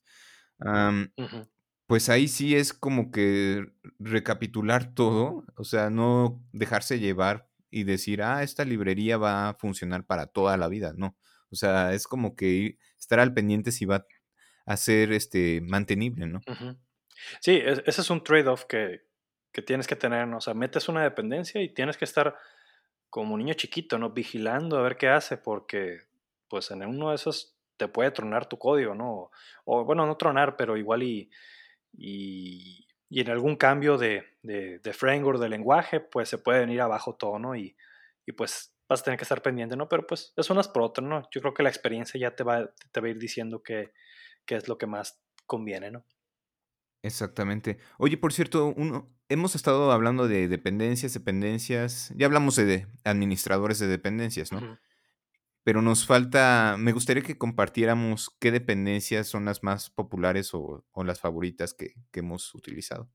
pues 1.87 2.09
ahí 2.09 2.29
sí 2.29 2.55
es 2.55 2.73
como 2.73 3.11
que 3.11 3.67
recapitular 3.99 4.95
todo, 4.95 5.45
o 5.57 5.65
sea, 5.65 5.91
no 5.91 6.41
dejarse 6.53 7.01
llevar 7.01 7.49
y 7.69 7.83
decir, 7.83 8.23
ah, 8.23 8.43
esta 8.45 8.65
librería 8.65 9.17
va 9.17 9.49
a 9.49 9.55
funcionar 9.55 10.07
para 10.07 10.27
toda 10.27 10.57
la 10.57 10.69
vida, 10.69 10.93
no. 10.97 11.17
O 11.51 11.57
sea, 11.57 11.93
es 11.93 12.07
como 12.07 12.37
que 12.37 12.79
estar 12.97 13.19
al 13.19 13.35
pendiente 13.35 13.73
si 13.73 13.87
va 13.87 14.07
a 14.67 14.77
ser 14.77 15.13
este, 15.13 15.63
mantenible, 15.63 16.29
¿no? 16.29 16.41
Sí, 17.41 17.61
ese 17.61 18.01
es 18.01 18.11
un 18.11 18.23
trade-off 18.23 18.67
que, 18.67 19.01
tienes 19.67 19.89
que 19.89 19.97
tener, 19.97 20.29
¿no? 20.29 20.37
O 20.37 20.41
sea, 20.41 20.55
metes 20.55 20.89
una 20.89 21.03
dependencia 21.03 21.61
y 21.61 21.75
tienes 21.75 21.97
que 21.97 22.05
estar 22.05 22.37
como 23.09 23.35
un 23.35 23.41
niño 23.41 23.55
chiquito, 23.55 23.99
¿no? 23.99 24.11
Vigilando 24.11 24.79
a 24.79 24.83
ver 24.83 24.97
qué 24.97 25.09
hace, 25.09 25.39
porque 25.39 25.99
pues 26.51 26.71
en 26.71 26.85
uno 26.85 27.09
de 27.11 27.15
esos 27.15 27.57
te 27.79 27.89
puede 27.89 28.11
tronar 28.11 28.47
tu 28.47 28.59
código, 28.59 28.95
¿no? 28.95 29.31
O 29.65 29.85
bueno, 29.87 30.05
no 30.05 30.19
tronar, 30.19 30.57
pero 30.57 30.77
igual 30.77 31.03
y 31.03 31.31
y, 31.93 32.87
en 33.11 33.31
algún 33.31 33.57
cambio 33.57 33.99
de, 33.99 34.25
de, 34.43 34.93
framework, 34.93 35.41
de 35.41 35.49
lenguaje, 35.49 36.01
pues 36.01 36.29
se 36.29 36.39
puede 36.39 36.61
venir 36.61 36.81
abajo 36.81 37.15
todo, 37.15 37.39
¿no? 37.39 37.57
Y, 37.57 37.77
pues 38.37 38.73
vas 38.89 39.01
a 39.01 39.05
tener 39.05 39.19
que 39.19 39.25
estar 39.25 39.43
pendiente, 39.43 39.77
¿no? 39.77 39.89
Pero 39.89 40.07
pues 40.07 40.33
es 40.37 40.51
unas 40.51 40.69
por 40.69 40.83
otras, 40.83 41.05
¿no? 41.05 41.29
Yo 41.33 41.41
creo 41.41 41.53
que 41.53 41.65
la 41.65 41.69
experiencia 41.69 42.21
ya 42.21 42.37
te 42.37 42.45
va, 42.45 42.73
te 42.93 43.01
va 43.01 43.09
a 43.09 43.11
ir 43.11 43.19
diciendo 43.19 43.61
qué, 43.61 43.93
es 44.47 44.69
lo 44.69 44.79
que 44.79 44.87
más 44.87 45.21
conviene, 45.47 45.91
¿no? 45.91 46.05
Exactamente. 47.03 47.79
Oye, 47.99 48.17
por 48.17 48.33
cierto, 48.33 48.67
uno, 48.77 49.13
hemos 49.29 49.57
estado 49.57 49.91
hablando 49.91 50.29
de 50.29 50.47
dependencias, 50.47 51.13
dependencias, 51.13 52.13
ya 52.15 52.27
hablamos 52.27 52.55
de 52.55 52.87
administradores 53.03 53.81
de 53.81 53.89
dependencias, 53.89 54.53
¿no? 54.53 54.79
Pero 55.63 55.83
nos 55.83 56.07
falta, 56.07 56.77
me 56.79 56.93
gustaría 56.93 57.23
que 57.23 57.37
compartiéramos 57.37 58.31
qué 58.41 58.51
dependencias 58.51 59.29
son 59.29 59.45
las 59.45 59.63
más 59.63 59.91
populares 59.91 60.55
o, 60.55 60.85
las 61.05 61.21
favoritas 61.21 61.75
que, 61.75 61.95
hemos 62.13 62.55
utilizado. 62.55 63.11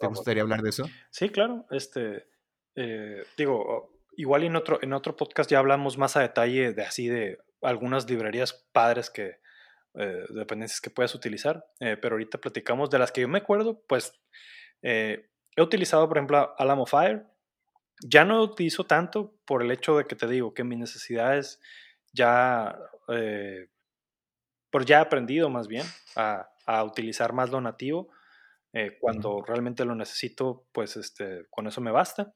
¿Te 0.00 0.06
gustaría 0.06 0.42
hablar 0.42 0.62
de 0.62 0.70
eso? 0.70 0.84
Sí, 1.10 1.28
claro. 1.28 1.66
Este, 1.70 2.26
eh, 2.74 3.24
digo, 3.36 3.90
igual 4.16 4.44
en 4.44 4.56
otro, 4.56 4.78
en 4.82 4.92
otro 4.92 5.16
podcast 5.16 5.50
ya 5.50 5.58
hablamos 5.58 5.98
más 5.98 6.16
a 6.16 6.20
detalle 6.20 6.72
de 6.72 6.82
así 6.82 7.08
de 7.08 7.38
algunas 7.62 8.08
librerías 8.08 8.66
padres 8.72 9.10
que, 9.10 9.38
eh, 9.94 10.24
dependencias 10.30 10.80
que 10.80 10.90
puedes 10.90 11.14
utilizar, 11.14 11.64
eh, 11.80 11.96
pero 12.00 12.14
ahorita 12.14 12.38
platicamos 12.38 12.90
de 12.90 12.98
las 12.98 13.10
que 13.10 13.22
yo 13.22 13.28
me 13.28 13.38
acuerdo, 13.38 13.82
pues 13.88 14.12
he 14.82 15.28
utilizado, 15.60 16.06
por 16.08 16.18
ejemplo, 16.18 16.54
Alamo 16.56 16.86
Fire, 16.86 17.26
ya 18.02 18.24
no 18.24 18.42
utilizo 18.42 18.84
tanto 18.84 19.34
por 19.44 19.62
el 19.62 19.70
hecho 19.70 19.96
de 19.98 20.06
que 20.06 20.16
te 20.16 20.26
digo 20.26 20.54
que 20.54 20.64
mis 20.64 20.78
necesidades 20.78 21.60
ya, 22.12 22.78
eh, 23.08 23.68
por 24.70 24.84
ya 24.84 24.98
he 24.98 25.02
aprendido 25.02 25.50
más 25.50 25.68
bien 25.68 25.86
a, 26.16 26.48
utilizar 26.84 27.32
más 27.32 27.50
lo 27.50 27.60
nativo. 27.60 28.10
Eh, 28.74 28.98
cuando 29.00 29.42
realmente 29.42 29.86
lo 29.86 29.94
necesito, 29.94 30.66
pues 30.72 30.96
este, 30.96 31.46
con 31.48 31.66
eso 31.66 31.80
me 31.80 31.90
basta. 31.90 32.34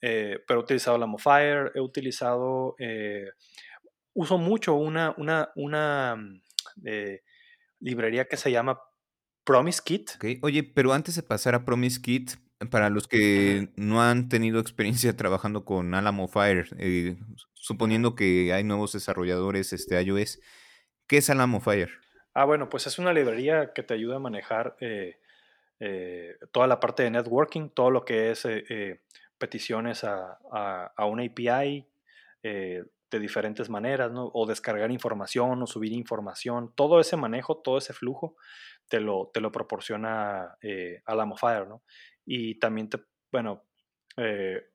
Eh, 0.00 0.38
pero 0.46 0.60
he 0.60 0.62
utilizado 0.62 0.98
la 0.98 1.06
Mofire, 1.06 1.72
he 1.74 1.80
utilizado, 1.80 2.76
uso 4.14 4.38
mucho 4.38 4.74
una, 4.74 5.14
una, 5.18 5.50
una 5.56 6.16
mm, 6.16 6.40
librería 7.80 8.26
que 8.26 8.36
se 8.36 8.52
llama 8.52 8.80
Promise 9.44 9.80
Kit. 9.84 10.10
Oye, 10.42 10.62
pero 10.62 10.92
antes 10.92 11.16
de 11.16 11.22
pasar 11.22 11.54
a 11.54 11.64
Promise 11.64 12.00
Kit, 12.00 12.32
para 12.70 12.90
los 12.90 13.06
que 13.06 13.68
no 13.76 14.02
han 14.02 14.28
tenido 14.28 14.60
experiencia 14.60 15.16
trabajando 15.16 15.64
con 15.64 15.94
Alamo 15.94 16.28
Fire, 16.28 16.68
eh, 16.78 17.16
suponiendo 17.54 18.14
que 18.14 18.52
hay 18.52 18.64
nuevos 18.64 18.92
desarrolladores 18.92 19.72
este, 19.72 20.00
iOS, 20.00 20.40
¿qué 21.06 21.18
es 21.18 21.30
Alamo 21.30 21.60
Fire? 21.60 21.90
Ah, 22.34 22.44
bueno, 22.44 22.68
pues 22.68 22.86
es 22.86 22.98
una 22.98 23.12
librería 23.12 23.72
que 23.72 23.82
te 23.82 23.94
ayuda 23.94 24.16
a 24.16 24.20
manejar 24.20 24.76
eh, 24.80 25.18
eh, 25.80 26.36
toda 26.52 26.66
la 26.66 26.80
parte 26.80 27.02
de 27.02 27.10
networking, 27.10 27.70
todo 27.70 27.90
lo 27.90 28.04
que 28.04 28.30
es 28.30 28.46
peticiones 29.38 30.04
a, 30.04 30.38
a, 30.96 31.06
una 31.06 31.24
API 31.24 31.86
de 32.42 33.20
diferentes 33.20 33.70
maneras, 33.70 34.12
¿no? 34.12 34.30
O 34.34 34.46
descargar 34.46 34.90
información 34.90 35.62
o 35.62 35.66
subir 35.66 35.92
información, 35.92 36.72
todo 36.74 37.00
ese 37.00 37.16
manejo, 37.16 37.56
todo 37.56 37.78
ese 37.78 37.94
flujo 37.94 38.36
te 38.88 39.00
lo, 39.00 39.30
te 39.32 39.40
lo 39.40 39.50
proporciona 39.50 40.58
Alamo 41.06 41.36
Fire, 41.36 41.66
¿no? 41.66 41.82
Y 42.26 42.58
también 42.58 42.90
te, 42.90 42.98
bueno, 43.32 43.64
eh, 44.16 44.68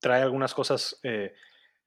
trae 0.00 0.22
algunas 0.22 0.52
cosas, 0.52 0.98
eh, 1.02 1.34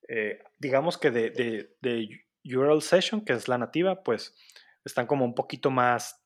eh, 0.07 0.41
digamos 0.57 0.97
que 0.97 1.11
de, 1.11 1.29
de, 1.29 1.75
de, 1.81 2.25
URL 2.45 2.81
Session, 2.81 3.23
que 3.23 3.33
es 3.33 3.47
la 3.47 3.57
nativa, 3.57 4.01
pues 4.01 4.35
están 4.83 5.05
como 5.05 5.25
un 5.25 5.35
poquito 5.35 5.69
más, 5.69 6.23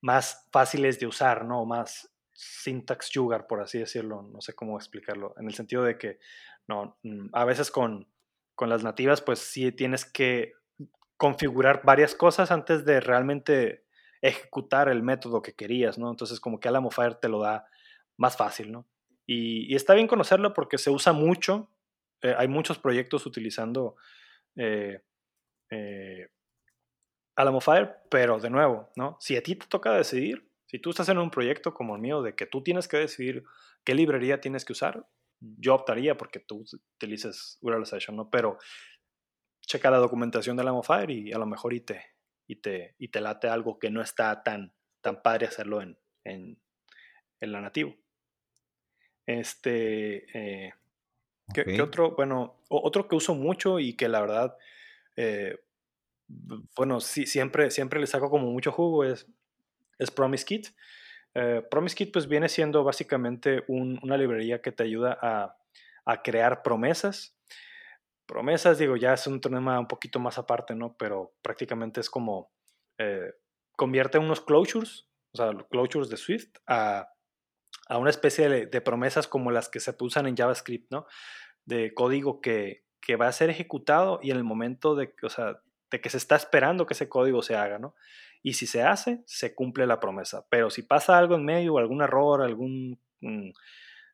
más 0.00 0.48
fáciles 0.50 0.98
de 0.98 1.06
usar, 1.06 1.44
¿no? 1.44 1.64
Más 1.66 2.10
syntax 2.32 3.10
sugar, 3.10 3.46
por 3.46 3.60
así 3.60 3.78
decirlo, 3.78 4.22
no 4.22 4.40
sé 4.40 4.54
cómo 4.54 4.76
explicarlo, 4.76 5.34
en 5.38 5.46
el 5.46 5.54
sentido 5.54 5.84
de 5.84 5.98
que, 5.98 6.18
no, 6.66 6.98
mm, 7.02 7.28
a 7.32 7.44
veces 7.44 7.70
con, 7.70 8.08
con 8.54 8.70
las 8.70 8.82
nativas, 8.82 9.20
pues 9.20 9.38
sí 9.38 9.70
tienes 9.70 10.04
que 10.04 10.54
configurar 11.16 11.82
varias 11.84 12.14
cosas 12.14 12.50
antes 12.50 12.84
de 12.84 13.00
realmente 13.00 13.84
ejecutar 14.24 14.88
el 14.88 15.02
método 15.02 15.42
que 15.42 15.52
querías, 15.52 15.98
¿no? 15.98 16.10
Entonces 16.10 16.40
como 16.40 16.58
que 16.58 16.66
Alamo 16.66 16.90
Fire 16.90 17.14
te 17.16 17.28
lo 17.28 17.40
da 17.40 17.66
más 18.16 18.36
fácil, 18.38 18.72
¿no? 18.72 18.88
Y, 19.26 19.74
está 19.74 19.92
bien 19.92 20.06
conocerlo 20.06 20.54
porque 20.54 20.78
se 20.78 20.90
usa 20.90 21.12
mucho, 21.12 21.70
eh, 22.22 22.34
hay 22.36 22.48
muchos 22.48 22.78
proyectos 22.78 23.26
utilizando 23.26 23.96
eh, 24.56 25.02
eh, 25.70 26.28
Alamo 27.36 27.60
Fire, 27.60 27.96
pero 28.10 28.38
de 28.40 28.48
nuevo, 28.48 28.90
¿no? 28.96 29.18
Si 29.20 29.36
a 29.36 29.42
ti 29.42 29.56
te 29.56 29.66
toca 29.66 29.92
decidir, 29.92 30.48
si 30.66 30.78
tú 30.78 30.90
estás 30.90 31.10
en 31.10 31.18
un 31.18 31.30
proyecto 31.30 31.74
como 31.74 31.94
el 31.94 32.00
mío 32.00 32.22
de 32.22 32.34
que 32.34 32.46
tú 32.46 32.62
tienes 32.62 32.88
que 32.88 32.96
decidir 32.96 33.44
qué 33.84 33.94
librería 33.94 34.40
tienes 34.40 34.64
que 34.64 34.72
usar, 34.72 35.06
yo 35.38 35.74
optaría 35.74 36.16
porque 36.16 36.40
tú 36.40 36.64
utilices 36.96 37.58
URL 37.60 37.84
Session, 37.84 38.16
¿no? 38.16 38.30
Pero 38.30 38.56
checa 39.60 39.90
la 39.90 39.98
documentación 39.98 40.56
de 40.56 40.62
Alamo 40.62 40.82
Fire 40.82 41.10
y 41.10 41.32
a 41.32 41.38
lo 41.38 41.44
mejor 41.44 41.74
y 41.74 41.80
te, 41.80 42.13
y 42.46 42.56
te, 42.56 42.94
y 42.98 43.08
te 43.08 43.20
late 43.20 43.48
algo 43.48 43.78
que 43.78 43.90
no 43.90 44.02
está 44.02 44.42
tan, 44.42 44.72
tan 45.00 45.22
padre 45.22 45.46
hacerlo 45.46 45.82
en, 45.82 45.98
en, 46.24 46.58
la 47.40 47.60
nativo. 47.60 47.94
Este, 49.26 50.26
eh, 50.66 50.72
¿qué, 51.52 51.80
otro? 51.82 52.14
Bueno, 52.16 52.56
otro 52.68 53.06
que 53.06 53.16
uso 53.16 53.34
mucho 53.34 53.78
y 53.78 53.94
que 53.94 54.08
la 54.08 54.20
verdad, 54.22 54.56
eh, 55.16 55.58
bueno, 56.74 57.00
sí, 57.00 57.26
siempre, 57.26 57.70
siempre 57.70 58.00
le 58.00 58.06
saco 58.06 58.30
como 58.30 58.50
mucho 58.50 58.72
jugo 58.72 59.04
es, 59.04 59.26
es 59.98 60.10
Promise 60.10 60.44
Kit. 60.46 60.68
Eh, 61.34 61.62
Promise 61.70 61.96
Kit 61.96 62.12
pues 62.12 62.28
viene 62.28 62.48
siendo 62.48 62.82
básicamente 62.82 63.64
una 63.68 64.16
librería 64.16 64.62
que 64.62 64.72
te 64.72 64.84
ayuda 64.84 65.18
a, 65.20 65.58
a 66.06 66.22
crear 66.22 66.62
promesas 66.62 67.36
promesas, 68.26 68.78
digo, 68.78 68.96
ya 68.96 69.14
es 69.14 69.26
un 69.26 69.40
tema 69.40 69.78
un 69.78 69.88
poquito 69.88 70.18
más 70.18 70.38
aparte, 70.38 70.74
¿no? 70.74 70.96
Pero 70.96 71.34
prácticamente 71.42 72.00
es 72.00 72.10
como 72.10 72.50
eh, 72.98 73.32
convierte 73.76 74.18
unos 74.18 74.40
closures, 74.40 75.08
o 75.32 75.36
sea, 75.36 75.52
los 75.52 75.66
closures 75.66 76.08
de 76.08 76.16
Swift, 76.16 76.56
a, 76.66 77.08
a 77.88 77.98
una 77.98 78.10
especie 78.10 78.48
de, 78.48 78.80
promesas 78.80 79.26
como 79.26 79.50
las 79.50 79.68
que 79.68 79.80
se 79.80 79.94
usan 80.00 80.26
en 80.26 80.36
JavaScript, 80.36 80.90
¿no? 80.90 81.06
de 81.66 81.94
código 81.94 82.40
que, 82.40 82.84
que, 83.00 83.16
va 83.16 83.28
a 83.28 83.32
ser 83.32 83.50
ejecutado 83.50 84.20
y 84.22 84.30
en 84.30 84.36
el 84.36 84.44
momento 84.44 84.94
de, 84.94 85.14
o 85.22 85.30
sea, 85.30 85.60
de 85.90 86.00
que 86.00 86.10
se 86.10 86.18
está 86.18 86.36
esperando 86.36 86.86
que 86.86 86.94
ese 86.94 87.08
código 87.08 87.42
se 87.42 87.56
haga, 87.56 87.78
¿no? 87.78 87.94
Y 88.42 88.54
si 88.54 88.66
se 88.66 88.82
hace, 88.82 89.22
se 89.26 89.54
cumple 89.54 89.86
la 89.86 90.00
promesa. 90.00 90.46
Pero 90.50 90.68
si 90.68 90.82
pasa 90.82 91.16
algo 91.16 91.34
en 91.34 91.44
medio, 91.44 91.78
algún 91.78 92.02
error, 92.02 92.42
algún 92.42 93.00
mm, 93.20 93.50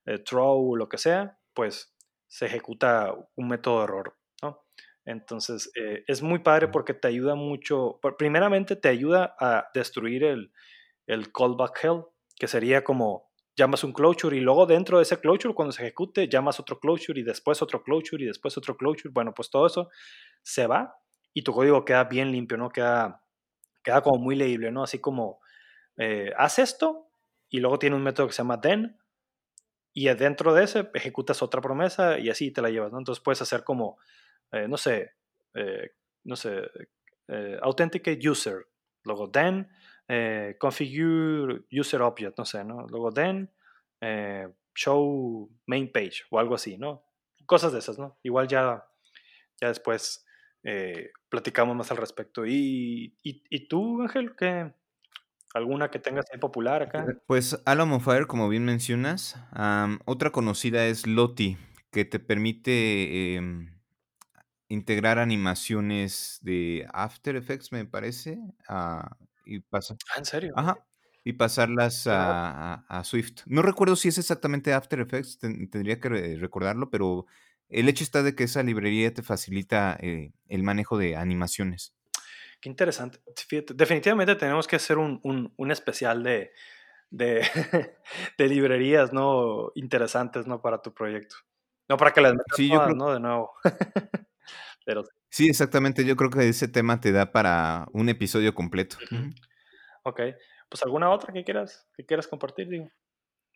eh, 0.07 0.19
throw, 0.21 0.77
lo 0.77 0.89
que 0.89 0.99
sea, 0.99 1.39
pues 1.55 1.93
se 2.31 2.47
ejecuta 2.47 3.13
un 3.35 3.49
método 3.49 3.79
de 3.79 3.85
error, 3.85 4.17
¿no? 4.43 4.63
Entonces, 5.05 5.71
eh, 5.75 6.05
es 6.07 6.23
muy 6.23 6.39
padre 6.39 6.69
porque 6.69 6.95
te 6.95 7.09
ayuda 7.09 7.35
mucho, 7.35 7.99
primeramente 8.19 8.77
te 8.77 8.89
ayuda 8.89 9.35
a 9.41 9.69
destruir 9.75 10.23
el, 10.23 10.53
el 11.09 11.33
callback 11.33 11.85
hell, 11.85 12.05
que 12.37 12.47
sería 12.47 12.85
como 12.85 13.31
llamas 13.57 13.83
un 13.83 13.93
closure 13.93 14.37
y 14.37 14.41
luego 14.41 14.65
dentro 14.65 14.99
de 14.99 15.03
ese 15.03 15.19
closure, 15.19 15.55
cuando 15.55 15.73
se 15.73 15.83
ejecute, 15.83 16.29
llamas 16.29 16.61
otro 16.61 16.79
closure 16.79 17.21
y 17.21 17.25
después 17.25 17.61
otro 17.63 17.83
closure 17.83 18.23
y 18.23 18.29
después 18.29 18.57
otro 18.57 18.77
closure. 18.77 19.11
Bueno, 19.13 19.35
pues 19.35 19.51
todo 19.51 19.67
eso 19.67 19.91
se 20.43 20.69
va 20.69 20.95
y 21.35 21.43
tu 21.43 21.53
código 21.53 21.85
queda 21.85 22.05
bien 22.05 22.31
limpio, 22.31 22.57
¿no? 22.57 22.71
Queda, 22.71 23.25
queda 23.83 24.03
como 24.03 24.23
muy 24.23 24.37
leíble, 24.37 24.71
¿no? 24.71 24.85
Así 24.85 25.01
como, 25.01 25.41
eh, 25.97 26.33
haz 26.39 26.61
esto 26.61 27.11
y 27.49 27.59
luego 27.61 27.81
tiene 27.81 27.97
un 27.97 28.05
método 28.05 28.29
que 28.29 28.35
se 28.35 28.39
llama 28.43 28.61
then 28.61 29.00
y 29.93 30.09
dentro 30.15 30.55
de 30.55 30.65
ese 30.65 30.91
ejecutas 30.95 31.43
otra 31.43 31.61
promesa 31.61 32.19
y 32.19 32.31
así 32.31 32.51
te 32.51 32.63
la 32.63 32.71
llevas, 32.71 32.93
¿no? 32.93 32.99
Entonces 32.99 33.23
puedes 33.23 33.43
hacer 33.43 33.65
como, 33.65 33.99
eh, 34.53 34.69
no 34.69 34.77
sé, 34.77 35.13
eh, 35.55 35.91
no 36.25 36.37
sé, 36.37 36.63
authenticate 37.63 38.29
user, 38.29 38.67
luego 39.05 39.31
then, 39.31 39.69
configure 40.59 41.63
user 41.71 42.03
object, 42.03 42.37
no 42.37 42.45
sé, 42.45 42.65
¿no? 42.65 42.87
Luego 42.89 43.13
then, 43.13 43.49
show 44.75 45.49
main 45.67 45.91
page 45.93 46.23
o 46.31 46.39
algo 46.39 46.55
así, 46.55 46.77
¿no? 46.77 47.05
Cosas 47.47 47.73
de 47.73 47.79
esas, 47.79 47.99
¿no? 47.99 48.19
Igual 48.23 48.49
ya, 48.49 48.85
ya 49.61 49.69
después 49.69 50.25
eh, 50.63 51.11
platicamos 51.29 51.77
más 51.77 51.91
al 51.91 51.97
respecto. 51.97 52.47
¿Y, 52.47 53.17
y, 53.23 53.69
tú, 53.69 54.03
Ángel, 54.03 54.35
qué? 54.37 54.73
¿Alguna 55.55 55.91
que 55.91 55.99
tengas 55.99 56.27
ahí 56.33 56.39
popular 56.39 56.83
acá? 56.83 57.07
Eh, 57.09 57.15
pues 57.27 57.61
Alamo 57.65 58.01
Fire, 58.01 58.27
como 58.27 58.49
bien 58.49 58.65
mencionas. 58.65 59.37
otra 60.05 60.31
conocida 60.31 60.87
es 60.87 61.07
Loti, 61.07 61.57
que 61.91 62.05
te 62.05 62.21
permite 62.21 63.35
em, 63.35 63.81
integrar 64.69 65.19
animaciones 65.19 66.39
de 66.43 66.87
After 66.93 67.37
Effects, 67.37 67.73
me 67.73 67.85
parece. 67.85 68.39
Ah, 68.69 69.17
y 69.45 69.61
pasa. 69.61 69.97
Ah, 70.15 70.19
¿en 70.19 70.25
serio? 70.25 70.53
Ajá. 70.57 70.87
Y 71.25 71.35
pasarlas 71.35 72.07
a, 72.07 73.03
Swift. 73.05 73.43
No 73.47 73.63
recuerdo 73.63 73.97
si 73.97 74.09
es 74.09 74.19
exactamente 74.19 74.73
After 74.73 75.01
Effects, 75.01 75.39
tendría 75.39 76.01
que 76.01 76.09
recordarlo, 76.09 76.91
pero 76.91 77.27
el 77.69 77.89
hecho 77.89 78.05
está 78.05 78.23
de 78.23 78.35
que 78.35 78.45
esa 78.45 78.63
librería 78.63 79.13
te 79.13 79.23
facilita 79.23 79.99
eh, 80.01 80.33
el 80.49 80.63
manejo 80.63 80.97
de 80.97 81.17
animaciones. 81.17 81.95
Qué 82.61 82.69
interesante. 82.69 83.21
definitivamente 83.75 84.35
tenemos 84.37 84.67
que 84.67 84.77
hacer 84.77 84.99
un, 84.99 85.21
un, 85.57 85.71
especial 85.71 86.23
de, 86.23 86.53
de, 87.11 87.41
de, 88.39 88.49
librerías 88.49 89.13
¿no? 89.13 89.73
interesantes 89.75 90.47
¿no? 90.47 90.61
para 90.61 90.83
tu 90.83 90.93
proyecto. 90.93 91.37
No 91.89 91.97
para 91.97 92.13
que 92.13 92.21
las 92.21 92.33
metas 92.33 92.57
sí, 92.57 92.69
yo 92.69 92.83
creo... 92.85 92.95
¿no? 92.95 93.13
De 93.13 93.21
nuevo. 93.21 93.53
Pero... 94.85 95.05
Sí, 95.31 95.49
exactamente. 95.49 96.05
Yo 96.05 96.17
creo 96.17 96.31
que 96.31 96.49
ese 96.49 96.69
tema 96.69 97.01
te 97.01 97.13
da 97.13 97.33
para 97.33 97.87
un 97.93 98.09
episodio 98.09 98.55
completo. 98.55 98.97
Ok. 100.03 100.21
Pues 100.69 100.83
alguna 100.83 101.11
otra 101.11 101.33
que 101.33 101.45
quieras, 101.45 101.89
que 101.95 102.05
quieras 102.05 102.29
compartir, 102.29 102.69
digo, 102.69 102.91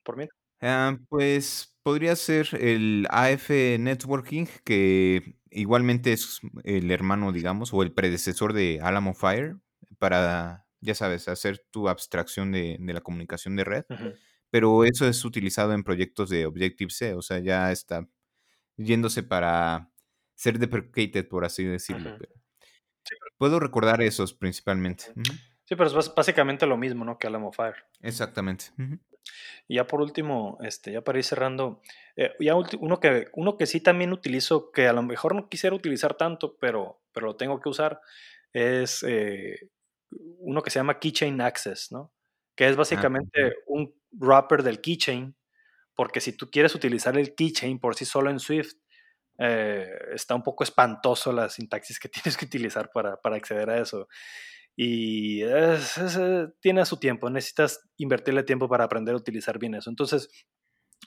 por 0.03 0.17
mí. 0.17 0.29
Ah, 0.61 0.97
pues 1.09 1.77
podría 1.83 2.17
ser 2.17 2.49
el 2.59 3.07
AF 3.11 3.51
Networking, 3.51 4.47
que 4.65 5.37
igualmente 5.55 6.13
es 6.13 6.41
el 6.65 6.91
hermano, 6.91 7.33
digamos, 7.33 7.73
o 7.73 7.83
el 7.83 7.93
predecesor 7.93 8.53
de 8.53 8.81
Alamo 8.83 9.15
Fire, 9.15 9.57
para, 9.99 10.67
ya 10.81 10.95
sabes, 10.95 11.29
hacer 11.29 11.65
tu 11.71 11.89
abstracción 11.89 12.53
de, 12.53 12.79
la 12.81 13.01
comunicación 13.01 13.57
de 13.57 13.65
red. 13.65 13.85
Pero 14.51 14.85
eso 14.85 15.07
es 15.07 15.25
utilizado 15.25 15.73
en 15.73 15.83
proyectos 15.83 16.29
de 16.29 16.47
Objective-C, 16.47 17.15
o 17.15 17.23
sea, 17.23 17.39
ya 17.39 17.73
está 17.73 18.09
yéndose 18.77 19.23
para 19.23 19.91
ser 20.35 20.59
deprecated, 20.59 21.29
por 21.29 21.45
así 21.45 21.65
decirlo. 21.65 22.17
Puedo 23.37 23.61
recordar 23.61 24.03
esos 24.03 24.35
principalmente. 24.35 25.07
Sí, 25.65 25.77
pero 25.77 25.87
es 25.99 26.15
básicamente 26.15 26.67
lo 26.67 26.77
mismo, 26.77 27.05
¿no? 27.05 27.19
Que 27.19 27.27
Alamo 27.27 27.53
Fire. 27.53 27.77
Exactamente. 28.01 28.67
Y 29.69 29.77
ya 29.77 29.87
por 29.87 30.01
último, 30.01 30.59
este, 30.63 30.93
ya 30.93 31.03
para 31.03 31.19
ir 31.19 31.25
cerrando, 31.25 31.81
eh, 32.17 32.33
ya 32.41 32.55
uno 32.55 33.01
que, 33.01 33.29
uno 33.33 33.57
que 33.57 33.67
sí 33.67 33.81
también 33.81 34.13
utilizo, 34.13 34.71
que 34.71 34.89
a 34.89 34.93
lo 34.93 35.03
mejor 35.03 35.35
no 35.35 35.49
quisiera 35.49 35.75
utilizar 35.75 36.15
tanto, 36.15 36.57
pero, 36.59 37.01
pero 37.13 37.27
lo 37.29 37.37
tengo 37.37 37.61
que 37.61 37.69
usar, 37.69 38.01
es 38.53 39.03
eh, 39.07 39.71
uno 40.11 40.63
que 40.63 40.71
se 40.71 40.79
llama 40.79 40.99
Keychain 40.99 41.41
Access, 41.41 41.93
¿no? 41.93 42.13
Que 42.55 42.67
es 42.67 42.75
ah, 42.75 42.79
básicamente 42.79 43.57
un 43.67 43.95
wrapper 44.13 44.63
del 44.63 44.81
keychain, 44.81 45.35
porque 45.95 46.21
si 46.21 46.37
tú 46.37 46.51
quieres 46.51 46.75
utilizar 46.75 47.17
el 47.19 47.35
keychain 47.35 47.79
por 47.79 47.95
sí 47.95 48.05
solo 48.05 48.31
en 48.31 48.39
Swift, 48.39 48.75
eh, 49.39 49.91
está 50.13 50.35
un 50.35 50.43
poco 50.43 50.63
espantoso 50.63 51.33
la 51.33 51.49
sintaxis 51.49 51.99
que 51.99 52.09
tienes 52.25 52.37
que 52.37 52.45
utilizar 52.45 52.91
para, 52.93 53.21
para 53.21 53.37
acceder 53.37 53.71
a 53.71 53.81
eso 53.81 54.09
y 54.77 55.43
tiene 56.61 56.85
su 56.85 56.99
tiempo, 56.99 57.31
necesitas 57.31 57.89
invertirle 57.97 58.43
tiempo 58.43 58.69
para 58.69 58.85
aprender 58.85 59.15
a 59.15 59.19
utilizar 59.19 59.59
bien 59.59 59.75
eso. 59.75 59.91
Entonces, 59.91 60.29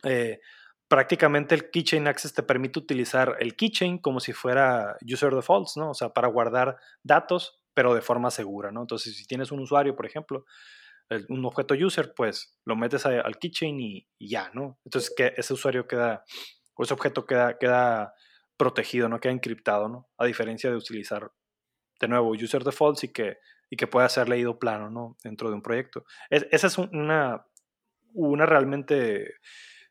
eh, 0.03 0.39
prácticamente 0.87 1.53
el 1.55 1.69
Keychain 1.69 2.07
Access 2.07 2.33
te 2.33 2.43
permite 2.43 2.79
utilizar 2.79 3.35
el 3.39 3.55
Keychain 3.55 3.97
como 3.97 4.19
si 4.19 4.33
fuera 4.33 4.97
user 5.01 5.33
defaults, 5.35 5.75
¿no? 5.75 5.91
O 5.91 5.93
sea, 5.93 6.09
para 6.09 6.29
guardar 6.29 6.77
datos, 7.03 7.61
pero 7.73 7.93
de 7.93 8.01
forma 8.01 8.31
segura, 8.31 8.71
¿no? 8.71 8.81
Entonces, 8.81 9.17
si 9.17 9.25
tienes 9.25 9.51
un 9.51 9.59
usuario, 9.59 9.95
por 9.95 10.05
ejemplo, 10.05 10.45
un 11.29 11.45
objeto 11.45 11.73
user, 11.73 12.13
pues 12.15 12.57
lo 12.65 12.75
metes 12.75 13.05
al 13.05 13.37
Keychain 13.37 13.79
y, 13.79 14.07
ya, 14.19 14.49
¿no? 14.53 14.79
Entonces, 14.85 15.13
que 15.15 15.33
ese 15.37 15.53
usuario 15.53 15.87
queda, 15.87 16.23
o 16.75 16.83
ese 16.83 16.93
objeto 16.93 17.25
queda, 17.25 17.57
queda 17.57 18.13
protegido, 18.57 19.09
no 19.09 19.19
queda 19.19 19.33
encriptado, 19.33 19.89
¿no? 19.89 20.09
A 20.17 20.25
diferencia 20.25 20.69
de 20.69 20.77
utilizar, 20.77 21.31
de 21.99 22.07
nuevo, 22.07 22.31
user 22.31 22.63
defaults 22.63 23.03
y 23.03 23.11
que 23.11 23.37
y 23.69 23.75
que 23.75 23.87
pueda 23.87 24.07
ser 24.09 24.29
leído 24.29 24.59
plano 24.59 24.89
¿no? 24.89 25.17
dentro 25.23 25.49
de 25.49 25.55
un 25.55 25.61
proyecto. 25.61 26.05
esa 26.29 26.67
es 26.67 26.77
una, 26.77 27.45
una 28.13 28.45
realmente 28.45 29.35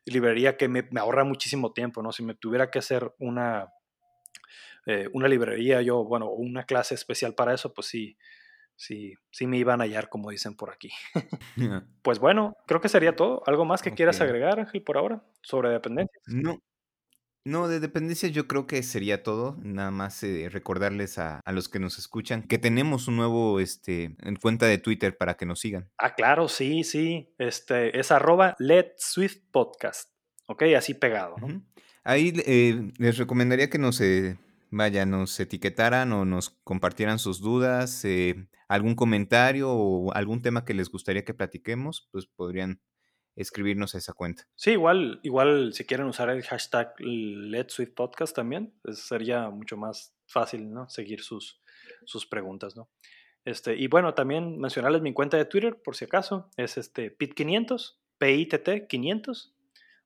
librería 0.05 0.57
que 0.57 0.67
me, 0.67 0.87
ahorra 0.97 1.23
muchísimo 1.23 1.73
tiempo. 1.73 2.01
¿no? 2.01 2.11
Si 2.11 2.23
me 2.23 2.35
tuviera 2.35 2.71
que 2.71 2.79
hacer 2.79 3.13
una, 3.19 3.73
eh, 4.85 5.07
una 5.13 5.27
librería, 5.27 5.81
yo, 5.81 6.03
bueno, 6.03 6.29
una 6.29 6.63
clase 6.63 6.95
especial 6.95 7.35
para 7.35 7.53
eso, 7.53 7.73
pues 7.73 7.87
sí, 7.87 8.17
sí, 8.75 9.13
sí 9.31 9.47
me 9.47 9.57
iban 9.57 9.81
a 9.81 9.83
hallar, 9.83 10.09
como 10.09 10.29
dicen 10.29 10.55
por 10.55 10.71
aquí. 10.71 10.89
pues 12.01 12.19
bueno, 12.19 12.55
creo 12.65 12.81
que 12.81 12.89
sería 12.89 13.15
todo. 13.15 13.43
¿Algo 13.45 13.65
más 13.65 13.81
que 13.81 13.93
quieras 13.93 14.21
agregar, 14.21 14.59
Ángel, 14.59 14.81
por 14.81 14.97
ahora 14.97 15.23
sobre 15.41 15.69
dependencias? 15.69 16.23
No, 16.27 16.61
no, 17.47 17.69
de 17.69 17.79
dependencia 17.79 18.27
yo 18.27 18.45
creo 18.45 18.67
que 18.67 18.83
sería 18.83 19.23
todo. 19.23 19.57
Nada 19.61 19.89
más 19.89 20.21
eh, 20.23 20.49
recordarles 20.51 21.17
a, 21.17 21.41
los 21.47 21.69
que 21.69 21.79
nos 21.79 21.97
escuchan 21.97 22.43
que 22.43 22.57
tenemos 22.57 23.07
un 23.07 23.15
nuevo 23.15 23.61
este, 23.61 24.15
en 24.21 24.35
cuenta 24.35 24.65
de 24.65 24.77
Twitter 24.77 25.17
para 25.17 25.35
que 25.35 25.45
nos 25.45 25.61
sigan. 25.61 25.89
Ah, 25.97 26.13
claro, 26.13 26.49
sí, 26.49 26.83
sí. 26.83 27.33
Este, 27.37 27.97
es 27.97 28.11
arroba 28.11 28.55
Let 28.59 28.95
Swift 28.97 29.37
Podcast. 29.49 30.11
Ok, 30.47 30.63
así 30.77 30.93
pegado. 30.93 31.35
¿no? 31.37 31.63
Ahí 32.03 32.33
eh, 32.45 32.91
les 32.97 33.17
recomendaría 33.17 33.69
que 33.69 33.79
nos, 33.79 34.01
eh, 34.01 34.37
vaya, 34.69 35.05
nos 35.05 35.39
etiquetaran 35.39 36.11
o 36.11 36.25
nos 36.25 36.49
compartieran 36.65 37.17
sus 37.17 37.39
dudas, 37.39 38.05
algún 38.67 38.95
comentario 38.95 39.71
o 39.71 40.13
algún 40.13 40.41
tema 40.41 40.65
que 40.65 40.73
les 40.73 40.89
gustaría 40.89 41.23
que 41.23 41.33
platiquemos, 41.33 42.09
pues 42.11 42.27
podrían 42.27 42.81
escribirnos 43.37 43.95
a 43.95 43.99
esa 43.99 44.13
cuenta. 44.13 44.47
Sí, 44.55 44.71
igual, 44.71 45.19
igual 45.23 45.73
si 45.73 45.85
quieren 45.85 46.07
usar 46.07 46.29
el 46.29 46.43
hashtag 46.43 46.93
Let's 46.99 47.81
Podcast 47.95 48.35
también, 48.35 48.73
pues, 48.81 48.99
sería 48.99 49.49
mucho 49.49 49.77
más 49.77 50.13
fácil, 50.25 50.69
¿no? 50.71 50.89
Seguir 50.89 51.21
sus, 51.21 51.61
sus 52.05 52.25
preguntas, 52.25 52.75
¿no? 52.75 52.89
Este, 53.45 53.75
y 53.75 53.87
bueno, 53.87 54.13
también 54.13 54.59
mencionarles 54.59 55.01
mi 55.01 55.13
cuenta 55.13 55.37
de 55.37 55.45
Twitter, 55.45 55.81
por 55.81 55.95
si 55.95 56.03
acaso, 56.03 56.49
es 56.57 56.77
este 56.77 57.17
PIT500, 57.17 57.95
PITT 58.17 58.87
500, 58.89 59.55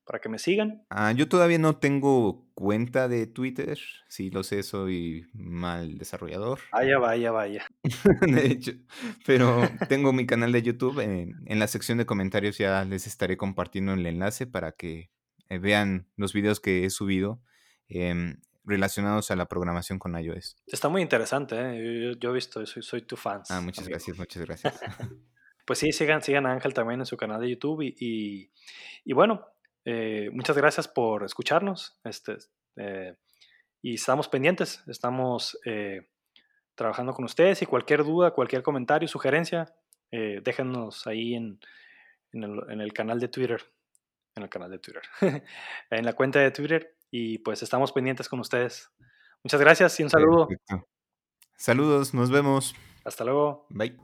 para 0.06 0.20
que 0.20 0.30
me 0.30 0.40
sigan. 0.40 0.84
Ah, 0.90 1.12
yo 1.12 1.28
todavía 1.28 1.58
no 1.58 1.78
tengo 1.78 2.48
cuenta 2.54 3.08
de 3.08 3.28
Twitter. 3.28 3.78
Sí, 4.08 4.30
lo 4.30 4.44
sé, 4.44 4.64
soy 4.64 5.28
mal 5.34 5.98
desarrollador. 5.98 6.60
Vaya, 6.72 6.98
vaya, 6.98 7.32
vaya. 7.32 7.66
de 8.22 8.46
hecho, 8.48 8.72
pero 9.26 9.70
tengo 9.90 10.14
mi 10.14 10.26
canal 10.26 10.52
de 10.52 10.62
YouTube. 10.62 11.00
En, 11.00 11.60
la 11.60 11.68
sección 11.68 11.98
de 11.98 12.06
comentarios 12.06 12.58
ya 12.58 12.84
les 12.86 13.08
estaré 13.08 13.38
compartiendo 13.38 13.94
el 13.94 14.06
enlace 14.06 14.48
para 14.48 14.72
que 14.72 15.12
eh, 15.50 15.60
vean 15.60 16.08
los 16.16 16.34
videos 16.34 16.60
que 16.60 16.86
he 16.86 16.90
subido 16.90 17.42
em, 17.88 18.38
relacionados 18.64 19.32
a 19.32 19.36
la 19.36 19.48
programación 19.48 20.00
con 20.00 20.18
iOS. 20.18 20.58
Está 20.68 20.90
muy 20.90 21.02
interesante, 21.02 21.56
¿eh? 21.58 22.16
yo, 22.20 22.30
he 22.32 22.34
visto 22.34 22.62
eso 22.62 22.80
y 22.80 22.84
soy 22.84 23.04
tu 23.04 23.16
fan. 23.16 23.44
Ah, 23.50 23.62
muchas 23.62 23.88
gracias, 23.88 24.18
muchas 24.18 24.44
gracias. 24.44 24.80
pues 25.66 25.80
sí, 25.80 25.92
sigan, 25.92 26.22
sigan 26.22 26.46
a 26.48 26.54
Ángel 26.54 26.74
también 26.74 27.00
en 27.00 27.06
su 27.06 27.18
canal 27.18 27.42
de 27.42 27.50
YouTube 27.50 27.82
y, 27.82 28.52
y 29.04 29.14
bueno, 29.14 29.46
eh, 29.86 30.30
muchas 30.32 30.58
gracias 30.58 30.88
por 30.88 31.24
escucharnos. 31.24 32.00
Este, 32.04 32.38
Eh, 32.78 33.16
y 33.82 33.96
estamos 33.96 34.30
pendientes, 34.30 34.82
estamos 34.88 35.60
eh, 35.66 36.08
trabajando 36.76 37.14
con 37.14 37.26
ustedes 37.26 37.62
y 37.62 37.66
cualquier 37.66 38.04
duda, 38.04 38.32
cualquier 38.32 38.64
comentario, 38.64 39.08
sugerencia, 39.08 39.76
déjenos 40.12 41.08
ahí 41.08 41.36
en, 41.36 41.60
en, 42.34 42.82
el, 42.82 42.94
canal 42.94 43.20
de 43.20 43.28
Twitter, 43.28 43.62
en 44.36 44.44
el 44.44 44.50
canal 44.50 44.72
de 44.72 44.80
Twitter, 44.80 45.02
en 45.90 46.06
la 46.06 46.14
cuenta 46.14 46.40
de 46.40 46.52
Twitter 46.52 46.96
y 47.10 47.40
pues 47.40 47.64
estamos 47.64 47.92
pendientes 47.92 48.30
con 48.30 48.40
ustedes. 48.40 48.90
Muchas 49.44 49.60
gracias 49.60 50.00
y 50.00 50.04
un 50.04 50.10
saludo. 50.10 50.48
Saludos, 51.58 52.14
nos 52.14 52.32
vemos. 52.32 52.76
Hasta 53.04 53.24
luego. 53.24 53.66
Bye. 53.70 53.98